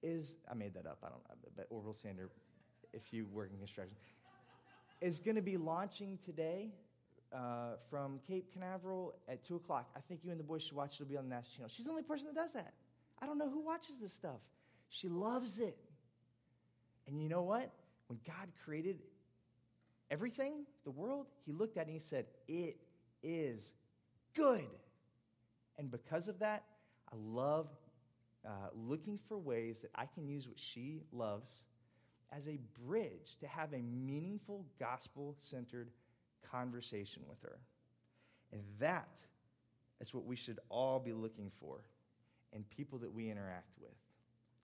is, 0.02 0.38
I 0.50 0.56
made 0.56 0.74
that 0.74 0.88
up, 0.88 1.00
I 1.04 1.10
don't 1.10 1.22
know, 1.30 1.50
but 1.56 1.68
orbital 1.70 1.94
sander, 1.94 2.30
if 2.94 3.14
you 3.14 3.28
work 3.32 3.52
in 3.52 3.58
construction, 3.58 3.96
is 5.02 5.20
going 5.20 5.36
to 5.36 5.42
be 5.42 5.58
launching 5.58 6.18
today 6.26 6.72
uh, 7.34 7.76
from 7.90 8.20
Cape 8.28 8.52
Canaveral 8.52 9.16
at 9.28 9.44
2 9.44 9.56
o'clock. 9.56 9.90
I 9.96 10.00
think 10.00 10.22
you 10.24 10.32
and 10.32 10.40
the 10.40 10.44
boys 10.44 10.64
should 10.64 10.76
watch 10.76 10.96
it. 10.96 11.04
It'll 11.04 11.10
be 11.10 11.18
on 11.18 11.30
the 11.30 11.36
NASA 11.36 11.54
channel. 11.56 11.70
She's 11.70 11.86
the 11.86 11.92
only 11.92 12.04
person 12.04 12.28
that 12.28 12.36
does 12.36 12.54
that. 12.54 12.74
I 13.22 13.26
don't 13.26 13.38
know 13.38 13.50
who 13.50 13.62
watches 13.62 14.00
this 14.00 14.14
stuff. 14.14 14.42
She 14.90 15.08
loves 15.08 15.60
it. 15.60 15.78
And 17.08 17.22
you 17.22 17.30
know 17.30 17.44
what? 17.44 17.72
When 18.08 18.20
God 18.26 18.48
created 18.64 19.00
everything, 20.10 20.66
the 20.84 20.92
world, 20.92 21.28
he 21.46 21.54
looked 21.54 21.78
at 21.78 21.82
it 21.82 21.88
and 21.88 21.94
he 21.94 22.00
said, 22.00 22.26
It 22.48 22.78
is 23.24 23.74
good. 24.36 24.68
And 25.78 25.90
because 25.90 26.28
of 26.28 26.40
that, 26.40 26.64
I 27.12 27.16
love 27.18 27.68
uh, 28.46 28.70
looking 28.76 29.20
for 29.28 29.38
ways 29.38 29.82
that 29.82 29.92
I 29.96 30.06
can 30.06 30.28
use 30.28 30.48
what 30.48 30.60
she 30.60 31.04
loves 31.12 31.64
as 32.36 32.48
a 32.48 32.58
bridge 32.86 33.38
to 33.40 33.48
have 33.48 33.74
a 33.74 33.82
meaningful, 33.82 34.66
gospel 34.80 35.36
centered 35.42 35.90
conversation 36.50 37.24
with 37.28 37.42
her. 37.42 37.60
And 38.52 38.62
that 38.80 39.22
is 40.00 40.14
what 40.14 40.26
we 40.26 40.36
should 40.36 40.60
all 40.70 41.00
be 41.00 41.14
looking 41.14 41.52
for 41.60 41.82
in 42.54 42.64
people 42.76 43.00
that 43.00 43.14
we 43.14 43.30
interact 43.30 43.72
with. 43.80 43.92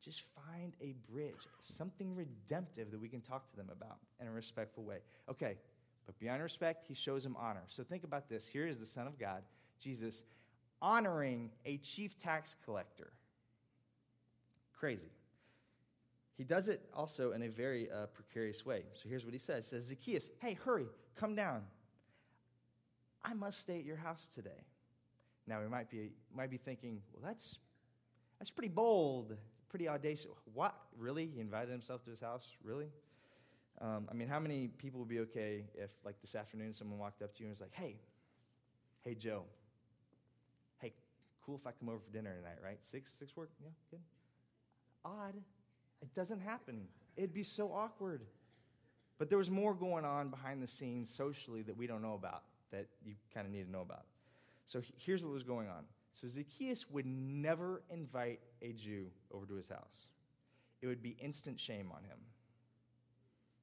Just 0.01 0.23
find 0.35 0.73
a 0.81 0.93
bridge, 1.11 1.47
something 1.63 2.15
redemptive 2.15 2.91
that 2.91 2.99
we 2.99 3.09
can 3.09 3.21
talk 3.21 3.49
to 3.49 3.55
them 3.55 3.69
about 3.71 3.97
in 4.21 4.27
a 4.27 4.31
respectful 4.31 4.83
way. 4.83 4.97
Okay, 5.29 5.57
but 6.05 6.17
beyond 6.19 6.41
respect, 6.41 6.85
he 6.87 6.93
shows 6.93 7.25
him 7.25 7.35
honor. 7.37 7.63
So 7.67 7.83
think 7.83 8.03
about 8.03 8.29
this. 8.29 8.45
Here 8.45 8.67
is 8.67 8.77
the 8.77 8.85
Son 8.85 9.07
of 9.07 9.19
God, 9.19 9.43
Jesus, 9.79 10.23
honoring 10.81 11.51
a 11.65 11.77
chief 11.77 12.17
tax 12.17 12.55
collector. 12.63 13.11
Crazy. 14.77 15.11
He 16.37 16.43
does 16.43 16.69
it 16.69 16.81
also 16.93 17.31
in 17.31 17.41
a 17.41 17.49
very 17.49 17.89
uh, 17.91 18.05
precarious 18.07 18.65
way. 18.65 18.83
So 18.93 19.09
here's 19.09 19.25
what 19.25 19.33
he 19.33 19.39
says. 19.39 19.65
He 19.65 19.69
says, 19.71 19.85
Zacchaeus, 19.85 20.29
hey, 20.39 20.53
hurry, 20.53 20.85
come 21.15 21.35
down. 21.35 21.63
I 23.23 23.33
must 23.33 23.59
stay 23.59 23.79
at 23.79 23.85
your 23.85 23.97
house 23.97 24.27
today. 24.33 24.63
Now, 25.47 25.61
we 25.61 25.67
might 25.67 25.89
be, 25.89 26.11
might 26.35 26.51
be 26.51 26.57
thinking, 26.57 27.01
well, 27.13 27.23
that's, 27.25 27.57
that's 28.39 28.51
pretty 28.51 28.69
bold 28.69 29.35
pretty 29.69 29.87
audacious. 29.87 30.27
What? 30.53 30.75
Really? 30.97 31.29
He 31.33 31.39
invited 31.39 31.71
himself 31.71 32.03
to 32.05 32.09
his 32.09 32.21
house? 32.21 32.47
Really? 32.63 32.87
Um, 33.79 34.07
I 34.09 34.13
mean, 34.13 34.27
how 34.27 34.39
many 34.39 34.69
people 34.69 34.99
would 34.99 35.09
be 35.09 35.19
okay 35.19 35.65
if, 35.75 35.91
like, 36.03 36.19
this 36.21 36.35
afternoon 36.35 36.73
someone 36.73 36.97
walked 36.97 37.21
up 37.21 37.35
to 37.35 37.43
you 37.43 37.47
and 37.47 37.55
was 37.55 37.61
like, 37.61 37.73
hey, 37.73 37.97
hey, 39.01 39.13
Joe, 39.13 39.43
hey, 40.79 40.93
cool 41.45 41.55
if 41.55 41.67
I 41.67 41.71
come 41.71 41.89
over 41.89 41.99
for 41.99 42.11
dinner 42.11 42.33
tonight, 42.35 42.57
right? 42.63 42.77
Six, 42.81 43.13
six 43.17 43.35
work? 43.35 43.49
Yeah, 43.61 43.69
good. 43.91 43.99
Odd. 45.05 45.35
It 46.01 46.13
doesn't 46.15 46.41
happen. 46.41 46.87
It'd 47.15 47.33
be 47.33 47.43
so 47.43 47.71
awkward. 47.71 48.21
But 49.17 49.29
there 49.29 49.37
was 49.37 49.49
more 49.49 49.73
going 49.73 50.05
on 50.05 50.29
behind 50.29 50.61
the 50.61 50.67
scenes 50.67 51.09
socially 51.09 51.63
that 51.63 51.75
we 51.75 51.87
don't 51.87 52.01
know 52.01 52.13
about, 52.13 52.43
that 52.71 52.87
you 53.03 53.13
kind 53.33 53.47
of 53.47 53.51
need 53.51 53.63
to 53.63 53.71
know 53.71 53.81
about. 53.81 54.05
So 54.65 54.81
here's 54.97 55.23
what 55.23 55.33
was 55.33 55.43
going 55.43 55.67
on 55.67 55.85
so 56.19 56.27
Zacchaeus 56.27 56.89
would 56.89 57.05
never 57.05 57.83
invite 57.91 58.39
a 58.63 58.73
Jew 58.73 59.05
over 59.31 59.45
to 59.45 59.53
his 59.53 59.69
house. 59.69 60.07
It 60.81 60.87
would 60.87 61.03
be 61.03 61.15
instant 61.21 61.59
shame 61.59 61.91
on 61.95 62.03
him. 62.03 62.17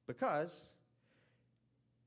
Because 0.07 0.69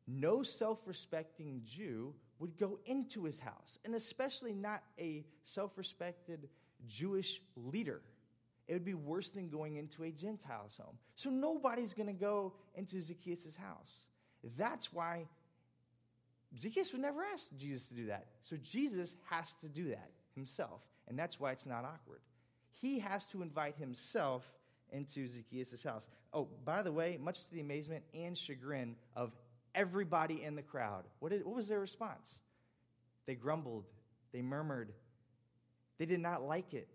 no 0.06 0.42
self 0.42 0.78
respecting 0.86 1.60
Jew 1.66 2.14
would 2.38 2.56
go 2.56 2.78
into 2.86 3.24
his 3.24 3.38
house, 3.38 3.78
and 3.84 3.94
especially 3.94 4.54
not 4.54 4.82
a 4.98 5.24
self 5.44 5.76
respected 5.76 6.48
Jewish 6.86 7.42
leader. 7.56 8.00
It 8.68 8.74
would 8.74 8.84
be 8.84 8.94
worse 8.94 9.30
than 9.30 9.48
going 9.48 9.76
into 9.76 10.04
a 10.04 10.10
Gentile's 10.10 10.76
home. 10.80 10.96
So 11.16 11.30
nobody's 11.30 11.94
going 11.94 12.06
to 12.06 12.12
go 12.12 12.52
into 12.74 13.00
Zacchaeus' 13.00 13.56
house. 13.56 14.04
That's 14.56 14.92
why 14.92 15.26
Zacchaeus 16.60 16.92
would 16.92 17.00
never 17.00 17.22
ask 17.32 17.48
Jesus 17.56 17.88
to 17.88 17.94
do 17.94 18.06
that. 18.06 18.26
So 18.42 18.56
Jesus 18.62 19.14
has 19.30 19.54
to 19.54 19.68
do 19.68 19.88
that 19.88 20.10
himself. 20.34 20.82
And 21.08 21.18
that's 21.18 21.40
why 21.40 21.52
it's 21.52 21.66
not 21.66 21.84
awkward. 21.84 22.20
He 22.70 22.98
has 22.98 23.26
to 23.28 23.42
invite 23.42 23.76
himself 23.76 24.44
into 24.92 25.26
Zacchaeus' 25.26 25.82
house. 25.82 26.08
Oh, 26.32 26.48
by 26.64 26.82
the 26.82 26.92
way, 26.92 27.18
much 27.20 27.44
to 27.44 27.50
the 27.50 27.60
amazement 27.60 28.04
and 28.14 28.36
chagrin 28.36 28.96
of 29.16 29.32
everybody 29.74 30.42
in 30.42 30.54
the 30.54 30.62
crowd, 30.62 31.04
what, 31.20 31.30
did, 31.30 31.44
what 31.44 31.56
was 31.56 31.68
their 31.68 31.80
response? 31.80 32.40
They 33.26 33.34
grumbled, 33.34 33.84
they 34.32 34.42
murmured, 34.42 34.92
they 35.98 36.06
did 36.06 36.20
not 36.20 36.42
like 36.42 36.74
it. 36.74 36.88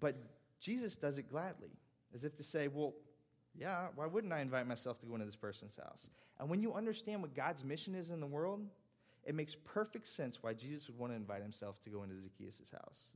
But 0.00 0.16
Jesus 0.60 0.96
does 0.96 1.18
it 1.18 1.30
gladly, 1.30 1.70
as 2.14 2.24
if 2.24 2.36
to 2.36 2.42
say, 2.42 2.68
well, 2.68 2.94
yeah, 3.54 3.88
why 3.94 4.06
wouldn't 4.06 4.32
I 4.32 4.40
invite 4.40 4.66
myself 4.66 4.98
to 5.00 5.06
go 5.06 5.14
into 5.14 5.26
this 5.26 5.36
person's 5.36 5.76
house? 5.76 6.08
And 6.38 6.48
when 6.48 6.60
you 6.62 6.74
understand 6.74 7.22
what 7.22 7.34
God's 7.34 7.64
mission 7.64 7.94
is 7.94 8.10
in 8.10 8.20
the 8.20 8.26
world, 8.26 8.60
it 9.24 9.34
makes 9.34 9.54
perfect 9.54 10.08
sense 10.08 10.42
why 10.42 10.54
Jesus 10.54 10.88
would 10.88 10.98
want 10.98 11.12
to 11.12 11.16
invite 11.16 11.42
himself 11.42 11.80
to 11.82 11.90
go 11.90 12.02
into 12.02 12.18
Zacchaeus' 12.20 12.70
house. 12.72 13.06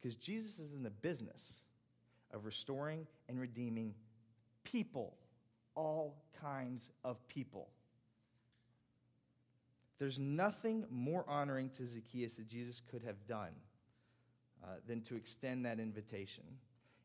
Because 0.00 0.16
Jesus 0.16 0.58
is 0.58 0.72
in 0.72 0.82
the 0.82 0.90
business 0.90 1.54
of 2.32 2.44
restoring 2.44 3.06
and 3.28 3.38
redeeming 3.38 3.94
people, 4.64 5.14
all 5.74 6.16
kinds 6.40 6.90
of 7.04 7.26
people. 7.28 7.68
There's 9.98 10.18
nothing 10.18 10.84
more 10.90 11.24
honoring 11.28 11.70
to 11.70 11.84
Zacchaeus 11.84 12.34
that 12.34 12.48
Jesus 12.48 12.80
could 12.90 13.02
have 13.02 13.26
done 13.26 13.52
uh, 14.62 14.66
than 14.86 15.00
to 15.02 15.16
extend 15.16 15.64
that 15.66 15.80
invitation. 15.80 16.44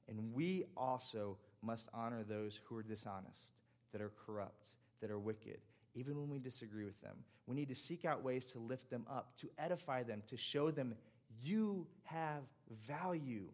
And 0.08 0.34
we 0.34 0.65
also 0.76 1.38
must 1.62 1.89
honor 1.93 2.24
those 2.24 2.60
who 2.65 2.78
are 2.78 2.84
dishonest, 2.84 3.52
that 3.91 4.02
are 4.02 4.12
corrupt, 4.26 4.72
that 5.02 5.12
are 5.12 5.20
wicked, 5.20 5.60
even 5.96 6.15
when 6.17 6.30
we 6.30 6.39
disagree 6.39 6.86
with 6.86 7.02
them. 7.02 7.17
We 7.46 7.56
need 7.56 7.70
to 7.70 7.76
seek 7.76 8.06
out 8.06 8.24
ways 8.24 8.46
to 8.52 8.60
lift 8.60 8.89
them 8.89 9.06
up, 9.10 9.36
to 9.38 9.50
edify 9.58 10.04
them, 10.04 10.22
to 10.28 10.38
show 10.38 10.72
them 10.72 10.96
you 11.41 11.88
have 12.04 12.43
value. 12.88 13.48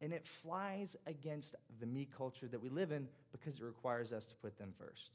And 0.00 0.12
it 0.12 0.26
flies 0.26 0.96
against 1.06 1.54
the 1.80 1.86
me 1.86 2.08
culture 2.16 2.46
that 2.48 2.62
we 2.62 2.68
live 2.68 2.92
in 2.92 3.08
because 3.32 3.56
it 3.56 3.64
requires 3.64 4.12
us 4.12 4.26
to 4.26 4.34
put 4.36 4.58
them 4.58 4.72
first. 4.78 5.10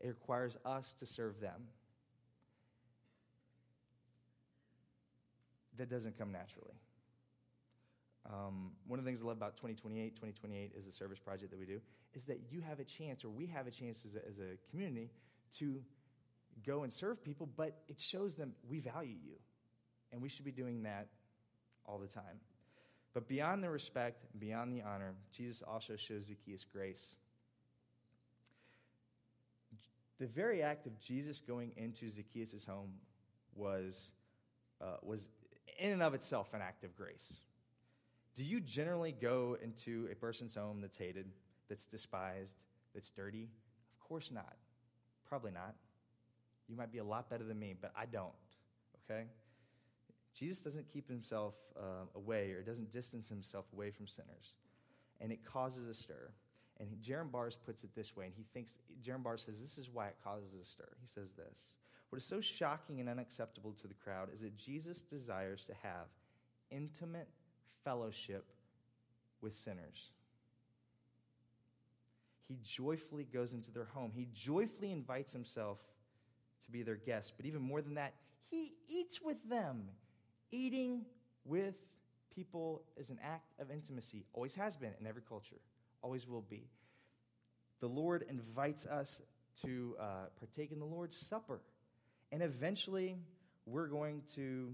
it 0.00 0.08
requires 0.08 0.56
us 0.64 0.94
to 0.94 1.06
serve 1.06 1.40
them. 1.40 1.62
That 5.80 5.88
doesn't 5.88 6.18
come 6.18 6.30
naturally. 6.30 6.74
Um, 8.30 8.72
one 8.86 8.98
of 8.98 9.04
the 9.06 9.10
things 9.10 9.22
I 9.22 9.24
love 9.24 9.38
about 9.38 9.56
2028, 9.56 10.14
2028 10.14 10.72
is 10.76 10.84
the 10.84 10.92
service 10.92 11.18
project 11.18 11.50
that 11.52 11.58
we 11.58 11.64
do, 11.64 11.80
is 12.12 12.24
that 12.24 12.38
you 12.50 12.60
have 12.60 12.80
a 12.80 12.84
chance, 12.84 13.24
or 13.24 13.30
we 13.30 13.46
have 13.46 13.66
a 13.66 13.70
chance 13.70 14.04
as 14.04 14.14
a, 14.14 14.18
as 14.28 14.38
a 14.38 14.58
community, 14.70 15.08
to 15.56 15.80
go 16.66 16.82
and 16.82 16.92
serve 16.92 17.24
people, 17.24 17.48
but 17.56 17.78
it 17.88 17.98
shows 17.98 18.34
them 18.34 18.52
we 18.68 18.80
value 18.80 19.16
you. 19.24 19.36
And 20.12 20.20
we 20.20 20.28
should 20.28 20.44
be 20.44 20.52
doing 20.52 20.82
that 20.82 21.08
all 21.86 21.98
the 21.98 22.08
time. 22.08 22.40
But 23.14 23.26
beyond 23.26 23.64
the 23.64 23.70
respect, 23.70 24.26
beyond 24.38 24.74
the 24.74 24.82
honor, 24.82 25.14
Jesus 25.32 25.62
also 25.66 25.96
shows 25.96 26.26
Zacchaeus 26.26 26.66
grace. 26.70 27.14
The 30.18 30.26
very 30.26 30.62
act 30.62 30.86
of 30.86 31.00
Jesus 31.00 31.40
going 31.40 31.72
into 31.78 32.10
Zacchaeus' 32.10 32.66
home 32.66 32.92
was, 33.54 34.10
uh, 34.82 34.96
was 35.02 35.26
in 35.80 35.92
and 35.92 36.02
of 36.02 36.14
itself 36.14 36.52
an 36.54 36.60
act 36.62 36.84
of 36.84 36.94
grace. 36.96 37.32
Do 38.36 38.44
you 38.44 38.60
generally 38.60 39.12
go 39.12 39.56
into 39.62 40.08
a 40.12 40.14
person's 40.14 40.54
home 40.54 40.80
that's 40.80 40.96
hated, 40.96 41.26
that's 41.68 41.86
despised, 41.86 42.54
that's 42.94 43.10
dirty? 43.10 43.48
Of 43.92 44.08
course 44.08 44.30
not. 44.32 44.56
Probably 45.28 45.50
not. 45.50 45.74
You 46.68 46.76
might 46.76 46.92
be 46.92 46.98
a 46.98 47.04
lot 47.04 47.28
better 47.28 47.44
than 47.44 47.58
me, 47.58 47.74
but 47.80 47.92
I 47.96 48.06
don't, 48.06 48.32
okay? 49.04 49.24
Jesus 50.34 50.62
doesn't 50.62 50.88
keep 50.88 51.08
himself 51.08 51.54
uh, 51.76 52.06
away 52.14 52.52
or 52.52 52.62
doesn't 52.62 52.92
distance 52.92 53.28
himself 53.28 53.66
away 53.72 53.90
from 53.90 54.06
sinners. 54.06 54.54
And 55.20 55.32
it 55.32 55.44
causes 55.44 55.88
a 55.88 55.94
stir. 55.94 56.30
And 56.78 56.88
Jerram 57.02 57.30
Barrs 57.30 57.56
puts 57.56 57.84
it 57.84 57.94
this 57.94 58.16
way, 58.16 58.26
and 58.26 58.34
he 58.34 58.44
thinks, 58.54 58.78
Jerram 59.02 59.22
Barrs 59.22 59.42
says, 59.44 59.60
this 59.60 59.76
is 59.76 59.90
why 59.92 60.06
it 60.06 60.16
causes 60.24 60.54
a 60.60 60.64
stir. 60.64 60.88
He 61.00 61.06
says 61.06 61.32
this 61.32 61.66
What 62.10 62.20
is 62.20 62.26
so 62.26 62.40
shocking 62.40 63.00
and 63.00 63.08
unacceptable 63.08 63.72
to 63.80 63.88
the 63.88 63.94
crowd 63.94 64.28
is 64.34 64.40
that 64.40 64.56
Jesus 64.56 65.00
desires 65.00 65.64
to 65.66 65.74
have 65.82 66.06
intimate 66.70 67.28
fellowship 67.84 68.44
with 69.40 69.54
sinners. 69.54 70.10
He 72.48 72.58
joyfully 72.64 73.24
goes 73.32 73.52
into 73.52 73.70
their 73.70 73.84
home. 73.84 74.10
He 74.14 74.26
joyfully 74.34 74.90
invites 74.90 75.32
himself 75.32 75.78
to 76.64 76.70
be 76.70 76.82
their 76.82 76.96
guest. 76.96 77.34
But 77.36 77.46
even 77.46 77.62
more 77.62 77.80
than 77.80 77.94
that, 77.94 78.14
he 78.50 78.72
eats 78.88 79.20
with 79.22 79.36
them. 79.48 79.84
Eating 80.50 81.02
with 81.44 81.76
people 82.34 82.82
is 82.96 83.10
an 83.10 83.18
act 83.22 83.52
of 83.60 83.70
intimacy, 83.70 84.24
always 84.32 84.54
has 84.56 84.74
been 84.74 84.92
in 85.00 85.06
every 85.06 85.22
culture, 85.22 85.60
always 86.02 86.26
will 86.26 86.42
be. 86.42 86.64
The 87.80 87.86
Lord 87.86 88.24
invites 88.28 88.84
us 88.86 89.20
to 89.62 89.94
uh, 90.00 90.04
partake 90.38 90.72
in 90.72 90.80
the 90.80 90.84
Lord's 90.84 91.16
Supper. 91.16 91.60
And 92.32 92.42
eventually, 92.42 93.16
we're 93.66 93.88
going 93.88 94.22
to 94.34 94.72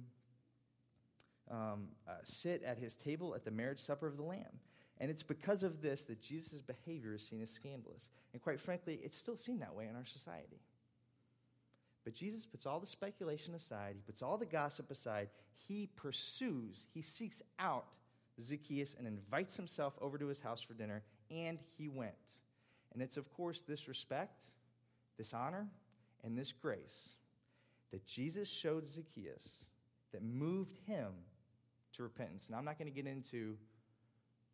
um, 1.51 1.89
uh, 2.09 2.13
sit 2.25 2.63
at 2.63 2.79
his 2.79 2.97
table 2.97 3.35
at 3.35 3.45
the 3.45 3.51
marriage 3.51 3.81
supper 3.81 4.07
of 4.07 4.17
the 4.17 4.23
Lamb. 4.23 4.61
And 4.99 5.11
it's 5.11 5.23
because 5.23 5.63
of 5.63 5.83
this 5.83 6.03
that 6.05 6.21
Jesus' 6.23 6.61
behavior 6.63 7.15
is 7.15 7.27
seen 7.27 7.43
as 7.43 7.51
scandalous. 7.51 8.09
And 8.33 8.43
quite 8.43 8.61
frankly, 8.61 8.99
it's 9.03 9.19
still 9.19 9.37
seen 9.37 9.59
that 9.61 9.75
way 9.75 9.87
in 9.89 9.97
our 9.97 10.07
society. 10.07 10.61
But 12.05 12.15
Jesus 12.15 12.47
puts 12.47 12.67
all 12.67 12.81
the 12.81 12.87
speculation 12.87 13.55
aside, 13.55 13.95
he 13.97 14.03
puts 14.03 14.23
all 14.23 14.39
the 14.39 14.47
gossip 14.47 14.91
aside. 14.91 15.29
He 15.69 15.89
pursues, 15.97 16.87
he 16.95 17.03
seeks 17.03 17.43
out 17.59 17.87
Zacchaeus 18.41 18.95
and 18.97 19.07
invites 19.07 19.57
himself 19.57 19.95
over 20.01 20.19
to 20.19 20.27
his 20.27 20.39
house 20.39 20.61
for 20.61 20.75
dinner, 20.75 21.03
and 21.31 21.59
he 21.77 21.89
went. 21.89 22.15
And 22.93 23.03
it's, 23.03 23.17
of 23.17 23.31
course, 23.33 23.63
this 23.63 23.89
respect, 23.89 24.39
this 25.19 25.35
honor, 25.35 25.67
and 26.23 26.39
this 26.39 26.53
grace 26.53 27.17
that 27.93 28.07
Jesus 28.07 28.49
showed 28.49 28.89
Zacchaeus 28.89 29.47
that 30.13 30.23
moved 30.23 30.79
him 30.87 31.13
to 31.95 32.03
repentance. 32.03 32.47
Now, 32.51 32.59
I'm 32.59 32.65
not 32.65 32.79
going 32.79 32.93
to 32.93 32.95
get 32.95 33.07
into 33.11 33.57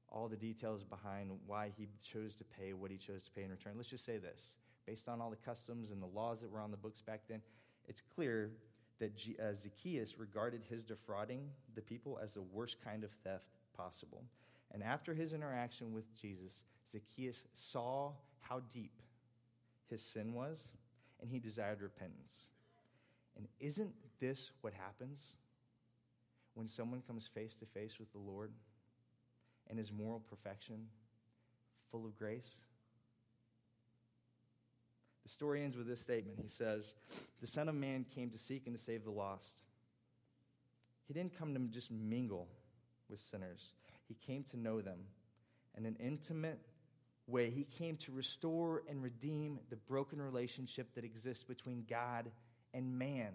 all 0.09 0.29
the 0.29 0.37
details 0.37 0.85
behind 0.85 1.31
why 1.47 1.71
he 1.77 1.88
chose 2.03 2.35
to 2.37 2.45
pay 2.45 2.73
what 2.73 2.90
he 2.90 2.99
chose 2.99 3.25
to 3.25 3.31
pay 3.31 3.42
in 3.42 3.51
return. 3.51 3.73
Let's 3.77 3.88
just 3.88 4.05
say 4.05 4.18
this 4.18 4.55
based 4.87 5.09
on 5.09 5.21
all 5.21 5.31
the 5.31 5.37
customs 5.37 5.90
and 5.90 6.03
the 6.03 6.07
laws 6.07 6.40
that 6.40 6.51
were 6.51 6.61
on 6.61 6.71
the 6.71 6.77
books 6.77 7.01
back 7.01 7.21
then, 7.29 7.40
it's 7.88 8.03
clear 8.14 8.51
that 8.99 9.16
G- 9.16 9.37
uh, 9.40 9.55
Zacchaeus 9.55 10.18
regarded 10.18 10.62
his 10.68 10.83
defrauding 10.83 11.49
the 11.75 11.81
people 11.81 12.18
as 12.23 12.35
the 12.35 12.42
worst 12.42 12.77
kind 12.85 13.05
of 13.05 13.11
theft 13.25 13.47
possible. 13.77 14.23
And 14.73 14.83
after 14.83 15.14
his 15.14 15.33
interaction 15.33 15.92
with 15.92 16.05
Jesus, 16.21 16.62
Zacchaeus 16.90 17.42
saw 17.57 18.12
how 18.40 18.61
deep 18.73 19.01
his 19.88 20.03
sin 20.03 20.35
was, 20.35 20.68
and 21.21 21.31
he 21.31 21.38
desired 21.38 21.81
repentance. 21.81 22.38
And 23.37 23.47
isn't 23.61 23.92
this 24.21 24.51
what 24.61 24.73
happens 24.75 25.21
when 26.55 26.68
someone 26.68 27.03
comes 27.07 27.27
face 27.27 27.55
to 27.57 27.66
face 27.66 27.99
with 27.99 28.12
the 28.12 28.18
Lord 28.18 28.53
and 29.68 29.79
his 29.79 29.92
moral 29.92 30.21
perfection, 30.21 30.87
full 31.90 32.05
of 32.05 32.16
grace? 32.18 32.59
The 35.23 35.29
story 35.29 35.62
ends 35.62 35.77
with 35.77 35.87
this 35.87 36.01
statement. 36.01 36.38
He 36.42 36.49
says, 36.49 36.95
The 37.40 37.47
Son 37.47 37.68
of 37.68 37.75
Man 37.75 38.05
came 38.14 38.31
to 38.31 38.38
seek 38.38 38.66
and 38.66 38.77
to 38.77 38.83
save 38.83 39.05
the 39.05 39.11
lost. 39.11 39.62
He 41.07 41.14
didn't 41.14 41.38
come 41.38 41.55
to 41.55 41.61
just 41.73 41.90
mingle 41.90 42.49
with 43.09 43.21
sinners, 43.21 43.75
he 44.09 44.14
came 44.27 44.45
to 44.45 44.59
know 44.59 44.81
them 44.81 44.99
in 45.77 45.87
an 45.87 45.97
intimate 46.01 46.59
way. 47.27 47.51
He 47.51 47.64
came 47.64 47.97
to 47.99 48.12
restore 48.12 48.83
and 48.88 49.03
redeem 49.03 49.59
the 49.71 49.77
broken 49.77 50.21
relationship 50.21 50.95
that 50.95 51.05
exists 51.05 51.45
between 51.45 51.85
God 51.88 52.31
and 52.75 52.99
man. 52.99 53.33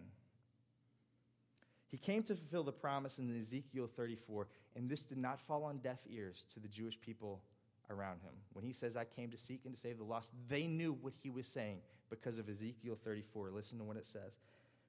He 1.88 1.98
came 1.98 2.24
to 2.24 2.36
fulfill 2.36 2.64
the 2.64 2.72
promise 2.72 3.18
in 3.18 3.38
Ezekiel 3.38 3.90
34, 3.96 4.48
and 4.76 4.90
this 4.90 5.04
did 5.04 5.18
not 5.18 5.40
fall 5.40 5.64
on 5.64 5.78
deaf 5.78 6.00
ears 6.10 6.46
to 6.54 6.60
the 6.60 6.68
Jewish 6.68 7.00
people 7.00 7.42
around 7.90 8.22
him. 8.22 8.34
When 8.54 8.66
he 8.66 8.74
says, 8.74 8.98
I 8.98 9.06
came 9.06 9.30
to 9.32 9.38
seek 9.38 9.62
and 9.66 9.74
to 9.74 9.80
save 9.80 9.98
the 9.98 10.04
lost, 10.04 10.34
they 10.50 10.68
knew 10.68 10.98
what 11.02 11.14
he 11.24 11.30
was 11.30 11.48
saying 11.48 11.78
because 12.10 12.38
of 12.38 12.50
Ezekiel 12.50 12.98
34. 13.04 13.52
Listen 13.52 13.78
to 13.78 13.84
what 13.84 13.98
it 13.98 14.06
says. 14.06 14.40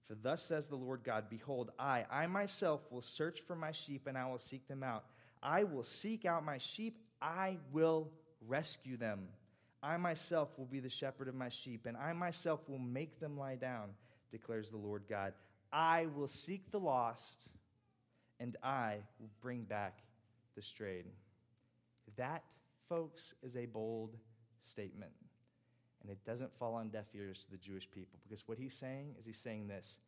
For 0.09 0.15
thus 0.15 0.43
says 0.43 0.69
the 0.69 0.77
Lord 0.77 1.05
God 1.05 1.25
Behold, 1.29 1.71
I, 1.79 2.05
I 2.11 2.27
myself 2.27 2.81
will 2.91 3.03
search 3.03 3.41
for 3.41 3.55
my 3.55 3.73
sheep 3.73 4.07
and 4.07 4.17
I 4.17 4.27
will 4.27 4.39
seek 4.39 4.67
them 4.67 4.83
out. 4.83 5.05
I 5.43 5.65
will 5.65 5.85
seek 5.85 6.25
out 6.25 6.45
my 6.45 6.59
sheep, 6.59 6.99
I 7.21 7.59
will 7.73 8.11
rescue 8.47 8.97
them. 8.97 9.29
I 9.83 9.97
myself 9.97 10.49
will 10.59 10.67
be 10.67 10.81
the 10.81 10.91
shepherd 10.91 11.29
of 11.29 11.37
my 11.37 11.49
sheep, 11.49 11.87
and 11.87 11.97
I 11.97 12.13
myself 12.13 12.69
will 12.69 12.81
make 12.81 13.21
them 13.21 13.39
lie 13.39 13.55
down, 13.55 13.91
declares 14.31 14.71
the 14.71 14.77
Lord 14.77 15.05
God. 15.09 15.33
I 15.73 16.07
will 16.15 16.29
seek 16.29 16.71
the 16.71 16.81
lost, 16.81 17.47
and 18.41 18.57
I 18.63 18.97
will 19.21 19.31
bring 19.41 19.63
back 19.63 19.99
the 20.57 20.63
strayed. 20.63 21.05
That 22.17 22.43
folks, 22.89 23.35
is 23.43 23.57
a 23.57 23.67
bold 23.67 24.17
statement. 24.63 25.13
And 26.03 26.11
it 26.11 26.19
doesn't 26.25 26.57
fall 26.59 26.75
on 26.75 26.89
deaf 26.89 27.07
ears 27.15 27.41
to 27.45 27.51
the 27.51 27.57
Jewish 27.59 27.91
people 27.91 28.19
because 28.27 28.47
what 28.47 28.59
he's 28.59 28.75
saying 28.75 29.15
is 29.19 29.27
he's 29.27 29.39
saying 29.39 29.69
this 29.69 29.99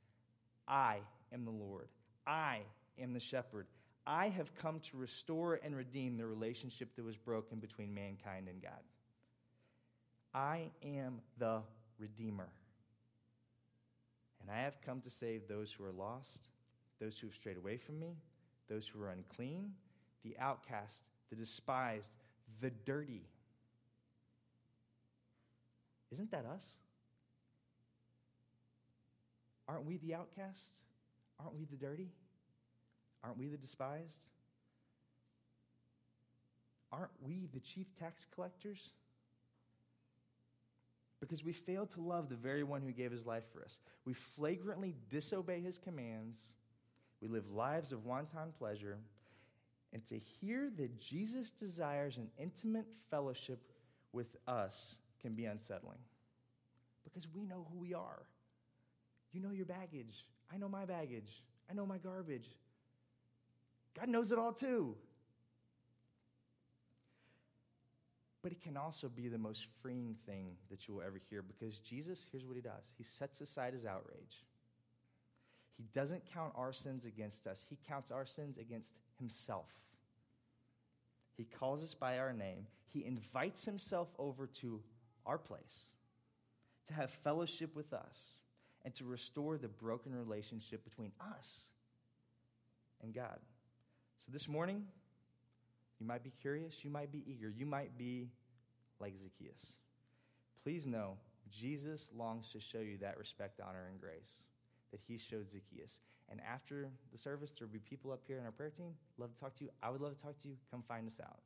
I 0.67 0.99
am 1.33 1.45
the 1.45 1.51
Lord, 1.51 1.89
I 2.27 2.61
am 2.99 3.13
the 3.13 3.21
shepherd. 3.21 3.67
I 4.07 4.29
have 4.29 4.55
come 4.55 4.81
to 4.91 4.97
restore 4.97 5.61
and 5.63 5.77
redeem 5.77 6.17
the 6.17 6.27
relationship 6.27 6.97
that 6.97 7.05
was 7.05 7.17
broken 7.17 7.59
between 7.59 7.95
mankind 7.95 8.49
and 8.49 8.63
God. 8.63 8.81
I 10.33 10.71
am 10.83 11.21
the 11.39 11.61
Redeemer. 11.99 12.49
And 14.41 14.51
I 14.51 14.63
have 14.63 14.81
come 14.81 15.01
to 15.03 15.11
save 15.11 15.47
those 15.47 15.73
who 15.73 15.85
are 15.85 15.93
lost, 15.93 16.49
those 17.01 17.19
who 17.19 17.27
have 17.27 17.35
strayed 17.35 17.57
away 17.57 17.77
from 17.77 17.99
me, 18.01 18.17
those 18.69 18.89
who 18.89 19.03
are 19.03 19.11
unclean, 19.11 19.73
the 20.25 20.37
outcast, 20.39 21.03
the 21.29 21.37
despised, 21.37 22.11
the 22.61 22.71
dirty. 22.71 23.23
Isn't 26.13 26.31
that 26.31 26.45
us? 26.47 26.65
Aren't 29.69 29.87
we 29.87 29.99
the 29.99 30.15
outcast? 30.15 30.65
Aren't 31.39 31.57
we 31.57 31.65
the 31.65 31.77
dirty? 31.77 32.11
Aren't 33.23 33.39
we 33.39 33.49
the 33.49 33.57
despised? 33.57 34.21
Aren't 36.93 37.11
we 37.23 37.49
the 37.53 37.61
chief 37.61 37.87
tax 37.99 38.27
collectors? 38.35 38.91
Because 41.21 41.45
we 41.45 41.53
fail 41.53 41.87
to 41.87 42.01
love 42.01 42.29
the 42.29 42.37
very 42.37 42.63
one 42.63 42.81
who 42.81 42.93
gave 42.93 43.13
his 43.13 43.27
life 43.27 43.45
for 43.53 43.63
us. 43.63 43.79
We 44.07 44.15
flagrantly 44.15 44.95
disobey 45.11 45.61
his 45.61 45.77
commands. 45.77 46.49
We 47.21 47.29
live 47.29 47.51
lives 47.51 47.93
of 47.93 48.07
wanton 48.07 48.53
pleasure 48.59 48.99
and 49.93 50.05
to 50.07 50.19
hear 50.19 50.71
that 50.77 50.99
Jesus 50.99 51.51
desires 51.51 52.17
an 52.17 52.29
intimate 52.39 52.87
fellowship 53.11 53.61
with 54.13 54.37
us 54.47 54.97
can 55.21 55.35
be 55.35 55.47
unsettling 55.47 55.99
because 57.05 57.27
we 57.35 57.45
know 57.45 57.67
who 57.73 57.79
we 57.79 57.95
are. 57.95 58.23
You 59.33 59.41
know 59.41 59.51
your 59.51 59.67
baggage. 59.67 60.27
I 60.53 60.57
know 60.57 60.69
my 60.69 60.85
baggage. 60.85 61.43
I 61.69 61.75
know 61.75 61.87
my 61.87 61.99
garbage. 61.99 62.49
God 63.99 64.09
knows 64.09 64.33
it 64.33 64.39
all 64.39 64.53
too. 64.53 64.95
But 68.43 68.53
it 68.53 68.63
can 68.63 68.77
also 68.77 69.09
be 69.09 69.29
the 69.29 69.39
most 69.39 69.67
freeing 69.83 70.17
thing 70.27 70.53
that 70.71 70.89
you 70.89 70.95
will 70.95 71.03
ever 71.03 71.21
hear 71.29 71.43
because 71.43 71.79
Jesus, 71.81 72.25
here's 72.31 72.47
what 72.47 72.57
he 72.57 72.63
does 72.63 72.85
He 72.97 73.05
sets 73.05 73.41
aside 73.41 73.75
his 73.75 73.85
outrage. 73.85 74.45
He 75.77 75.85
doesn't 75.95 76.31
count 76.33 76.53
our 76.57 76.73
sins 76.73 77.05
against 77.07 77.47
us, 77.47 77.65
he 77.69 77.79
counts 77.89 78.11
our 78.11 78.27
sins 78.27 78.59
against 78.59 78.95
himself. 79.19 79.69
He 81.37 81.45
calls 81.45 81.83
us 81.83 81.95
by 81.95 82.19
our 82.19 82.33
name, 82.33 82.67
he 82.93 83.05
invites 83.05 83.65
himself 83.65 84.09
over 84.19 84.47
to 84.47 84.81
our 85.25 85.39
place 85.39 85.85
to 86.89 86.95
have 86.95 87.11
fellowship 87.11 87.75
with 87.75 87.93
us 87.93 88.35
and 88.85 88.95
to 88.95 89.05
restore 89.05 89.59
the 89.59 89.69
broken 89.69 90.15
relationship 90.15 90.85
between 90.85 91.13
us 91.37 91.61
and 93.03 93.15
God. 93.15 93.39
So 94.19 94.33
this 94.33 94.49
morning, 94.49 94.85
you 96.01 96.07
might 96.07 96.25
be 96.25 96.33
curious, 96.41 96.83
you 96.83 96.91
might 96.91 97.13
be 97.13 97.23
eager, 97.27 97.53
you 97.55 97.67
might 97.67 97.97
be 97.99 98.31
like 98.99 99.15
Zacchaeus. 99.19 99.75
Please 100.65 100.87
know, 100.87 101.17
Jesus 101.51 102.11
longs 102.17 102.51
to 102.53 102.61
show 102.61 102.79
you 102.79 102.97
that 102.99 103.19
respect, 103.19 103.61
honor, 103.61 103.87
and 103.91 104.01
grace 104.01 104.45
that 104.91 105.01
he 105.07 105.19
showed 105.19 105.51
Zacchaeus. 105.51 105.99
And 106.31 106.41
after 106.41 106.89
the 107.13 107.19
service, 107.19 107.51
there 107.59 107.67
will 107.67 107.73
be 107.73 107.81
people 107.81 108.13
up 108.13 108.23
here 108.27 108.39
in 108.39 108.45
our 108.45 108.53
prayer 108.53 108.71
team. 108.71 108.93
Love 109.19 109.35
to 109.35 109.41
talk 109.41 109.57
to 109.57 109.65
you. 109.65 109.71
I 109.83 109.91
would 109.91 110.01
love 110.01 110.17
to 110.17 110.23
talk 110.23 110.41
to 110.43 110.49
you. 110.49 110.55
Come 110.71 110.83
find 110.87 111.07
us 111.07 111.21
out. 111.21 111.41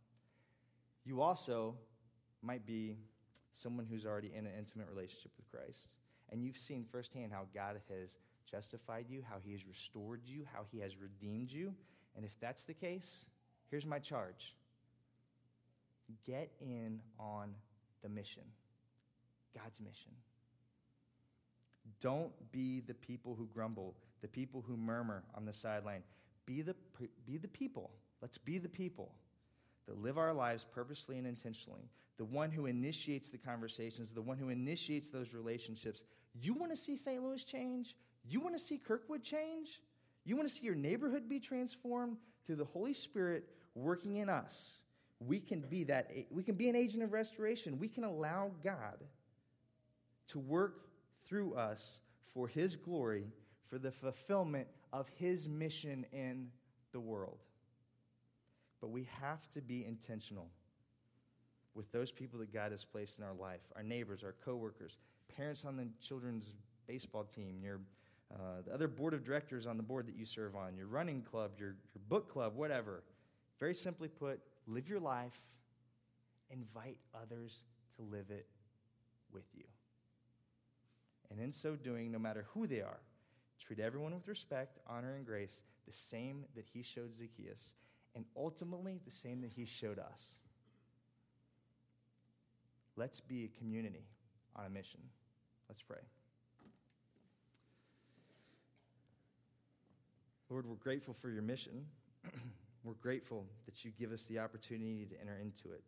You 1.04 1.22
also 1.22 1.74
might 2.42 2.66
be 2.66 2.96
someone 3.54 3.86
who's 3.88 4.04
already 4.04 4.32
in 4.36 4.46
an 4.46 4.52
intimate 4.58 4.88
relationship 4.88 5.32
with 5.36 5.50
Christ. 5.50 5.94
And 6.30 6.42
you've 6.42 6.58
seen 6.58 6.84
firsthand 6.90 7.32
how 7.32 7.46
God 7.54 7.80
has 7.88 8.18
justified 8.50 9.06
you, 9.08 9.22
how 9.28 9.36
he 9.42 9.52
has 9.52 9.66
restored 9.66 10.20
you, 10.24 10.44
how 10.52 10.64
he 10.70 10.80
has 10.80 10.96
redeemed 10.96 11.50
you. 11.50 11.72
And 12.16 12.24
if 12.24 12.38
that's 12.40 12.64
the 12.64 12.74
case, 12.74 13.24
here's 13.70 13.86
my 13.86 13.98
charge 13.98 14.54
get 16.26 16.50
in 16.60 17.00
on 17.18 17.54
the 18.02 18.08
mission, 18.08 18.42
God's 19.54 19.80
mission. 19.80 20.12
Don't 22.00 22.32
be 22.52 22.80
the 22.80 22.94
people 22.94 23.34
who 23.34 23.46
grumble, 23.46 23.94
the 24.20 24.28
people 24.28 24.62
who 24.66 24.76
murmur 24.76 25.22
on 25.34 25.44
the 25.44 25.52
sideline. 25.52 26.02
Be 26.46 26.62
the, 26.62 26.74
be 27.26 27.38
the 27.38 27.48
people. 27.48 27.90
Let's 28.20 28.38
be 28.38 28.58
the 28.58 28.68
people 28.68 29.12
that 29.86 30.00
live 30.02 30.18
our 30.18 30.32
lives 30.32 30.64
purposefully 30.64 31.18
and 31.18 31.26
intentionally. 31.26 31.88
The 32.16 32.24
one 32.24 32.50
who 32.50 32.66
initiates 32.66 33.30
the 33.30 33.38
conversations, 33.38 34.10
the 34.10 34.22
one 34.22 34.38
who 34.38 34.48
initiates 34.48 35.10
those 35.10 35.34
relationships. 35.34 36.02
You 36.40 36.54
want 36.54 36.72
to 36.72 36.76
see 36.76 36.96
St. 36.96 37.22
Louis 37.22 37.42
change? 37.44 37.96
You 38.26 38.40
want 38.40 38.54
to 38.54 38.60
see 38.60 38.78
Kirkwood 38.78 39.22
change? 39.22 39.80
You 40.24 40.36
want 40.36 40.48
to 40.48 40.54
see 40.54 40.64
your 40.64 40.74
neighborhood 40.74 41.28
be 41.28 41.38
transformed 41.38 42.16
through 42.46 42.56
the 42.56 42.64
Holy 42.64 42.92
Spirit 42.92 43.48
working 43.74 44.16
in 44.16 44.28
us? 44.28 44.78
We 45.20 45.40
can 45.40 45.60
be 45.60 45.84
that 45.84 46.10
we 46.30 46.42
can 46.42 46.54
be 46.54 46.68
an 46.68 46.76
agent 46.76 47.02
of 47.02 47.12
restoration. 47.12 47.78
We 47.78 47.88
can 47.88 48.04
allow 48.04 48.50
God 48.62 48.98
to 50.28 50.38
work 50.38 50.80
through 51.26 51.54
us 51.54 52.00
for 52.32 52.48
his 52.48 52.76
glory, 52.76 53.24
for 53.68 53.78
the 53.78 53.90
fulfillment 53.90 54.66
of 54.92 55.08
his 55.16 55.48
mission 55.48 56.04
in 56.12 56.48
the 56.92 57.00
world. 57.00 57.38
But 58.80 58.90
we 58.90 59.08
have 59.20 59.48
to 59.50 59.60
be 59.60 59.84
intentional 59.84 60.48
with 61.74 61.90
those 61.90 62.10
people 62.10 62.38
that 62.38 62.52
God 62.52 62.70
has 62.70 62.84
placed 62.84 63.18
in 63.18 63.24
our 63.24 63.34
life 63.34 63.60
our 63.76 63.82
neighbors, 63.82 64.22
our 64.22 64.34
coworkers, 64.44 64.98
parents 65.36 65.64
on 65.64 65.76
the 65.76 65.86
children's 66.00 66.54
baseball 66.86 67.24
team, 67.34 67.60
your 67.62 67.80
uh, 68.34 68.62
the 68.66 68.74
other 68.74 68.88
board 68.88 69.14
of 69.14 69.24
directors 69.24 69.66
on 69.66 69.76
the 69.76 69.82
board 69.82 70.06
that 70.06 70.16
you 70.16 70.26
serve 70.26 70.56
on, 70.56 70.76
your 70.76 70.86
running 70.86 71.22
club, 71.22 71.52
your, 71.58 71.76
your 71.94 72.02
book 72.08 72.32
club, 72.32 72.56
whatever. 72.56 73.02
Very 73.60 73.74
simply 73.74 74.08
put, 74.08 74.40
live 74.66 74.88
your 74.88 75.00
life, 75.00 75.38
invite 76.50 76.98
others 77.14 77.62
to 77.96 78.02
live 78.02 78.30
it 78.30 78.46
with 79.32 79.44
you. 79.54 79.64
And 81.30 81.40
in 81.40 81.52
so 81.52 81.76
doing, 81.76 82.10
no 82.10 82.18
matter 82.18 82.46
who 82.52 82.66
they 82.66 82.80
are, 82.80 83.00
treat 83.60 83.80
everyone 83.80 84.14
with 84.14 84.28
respect, 84.28 84.78
honor, 84.86 85.14
and 85.14 85.24
grace, 85.24 85.62
the 85.86 85.94
same 85.94 86.44
that 86.54 86.64
he 86.72 86.82
showed 86.82 87.16
Zacchaeus, 87.16 87.74
and 88.14 88.24
ultimately 88.36 89.00
the 89.04 89.10
same 89.10 89.40
that 89.42 89.52
he 89.52 89.64
showed 89.64 89.98
us. 89.98 90.34
Let's 92.96 93.20
be 93.20 93.44
a 93.44 93.58
community 93.58 94.06
on 94.56 94.66
a 94.66 94.70
mission. 94.70 95.00
Let's 95.68 95.82
pray. 95.82 95.98
Lord, 100.54 100.66
we're 100.66 100.76
grateful 100.76 101.16
for 101.20 101.30
your 101.30 101.42
mission. 101.42 101.84
we're 102.84 102.92
grateful 103.02 103.44
that 103.66 103.84
you 103.84 103.90
give 103.98 104.12
us 104.12 104.26
the 104.26 104.38
opportunity 104.38 105.04
to 105.04 105.20
enter 105.20 105.36
into 105.42 105.72
it. 105.72 105.82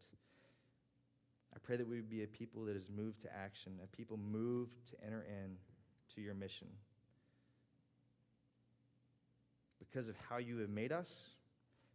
I 1.55 1.59
pray 1.63 1.77
that 1.77 1.87
we 1.87 1.95
would 1.95 2.11
be 2.11 2.25
a 2.25 2.27
people 2.27 2.65
that 2.65 2.77
is 2.77 2.89
moved 2.91 3.23
to 3.23 3.29
action, 3.33 3.75
a 3.85 3.97
people 3.97 4.17
moved 4.17 4.91
to 4.91 4.97
enter 5.07 5.25
in 5.29 5.53
to 6.17 6.21
your 6.21 6.35
mission. 6.35 6.67
Because 9.79 10.09
of 10.09 10.17
how 10.29 10.39
you 10.39 10.59
have 10.59 10.69
made 10.69 10.91
us, 10.91 11.29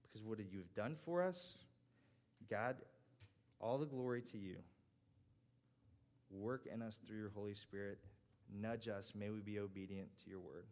because 0.03 0.23
what 0.23 0.39
you 0.39 0.59
have 0.59 0.73
done 0.73 0.95
for 1.03 1.21
us, 1.21 1.55
God, 2.49 2.77
all 3.59 3.79
the 3.79 3.85
glory 3.85 4.21
to 4.31 4.37
you. 4.37 4.55
Work 6.29 6.69
in 6.73 6.81
us 6.81 7.01
through 7.05 7.17
your 7.17 7.31
Holy 7.35 7.53
Spirit. 7.53 7.97
Nudge 8.49 8.87
us. 8.87 9.11
May 9.13 9.29
we 9.29 9.41
be 9.41 9.59
obedient 9.59 10.07
to 10.23 10.29
your 10.29 10.39
word. 10.39 10.67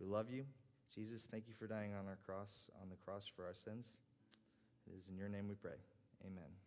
We 0.00 0.06
love 0.06 0.30
you. 0.30 0.44
Jesus, 0.94 1.26
thank 1.30 1.44
you 1.48 1.54
for 1.58 1.66
dying 1.66 1.92
on 1.92 2.06
our 2.06 2.18
cross, 2.24 2.70
on 2.80 2.88
the 2.88 2.96
cross 3.04 3.26
for 3.34 3.44
our 3.44 3.54
sins. 3.54 3.90
It 4.86 4.96
is 4.96 5.08
in 5.08 5.16
your 5.16 5.28
name 5.28 5.48
we 5.48 5.54
pray. 5.54 5.78
Amen. 6.24 6.63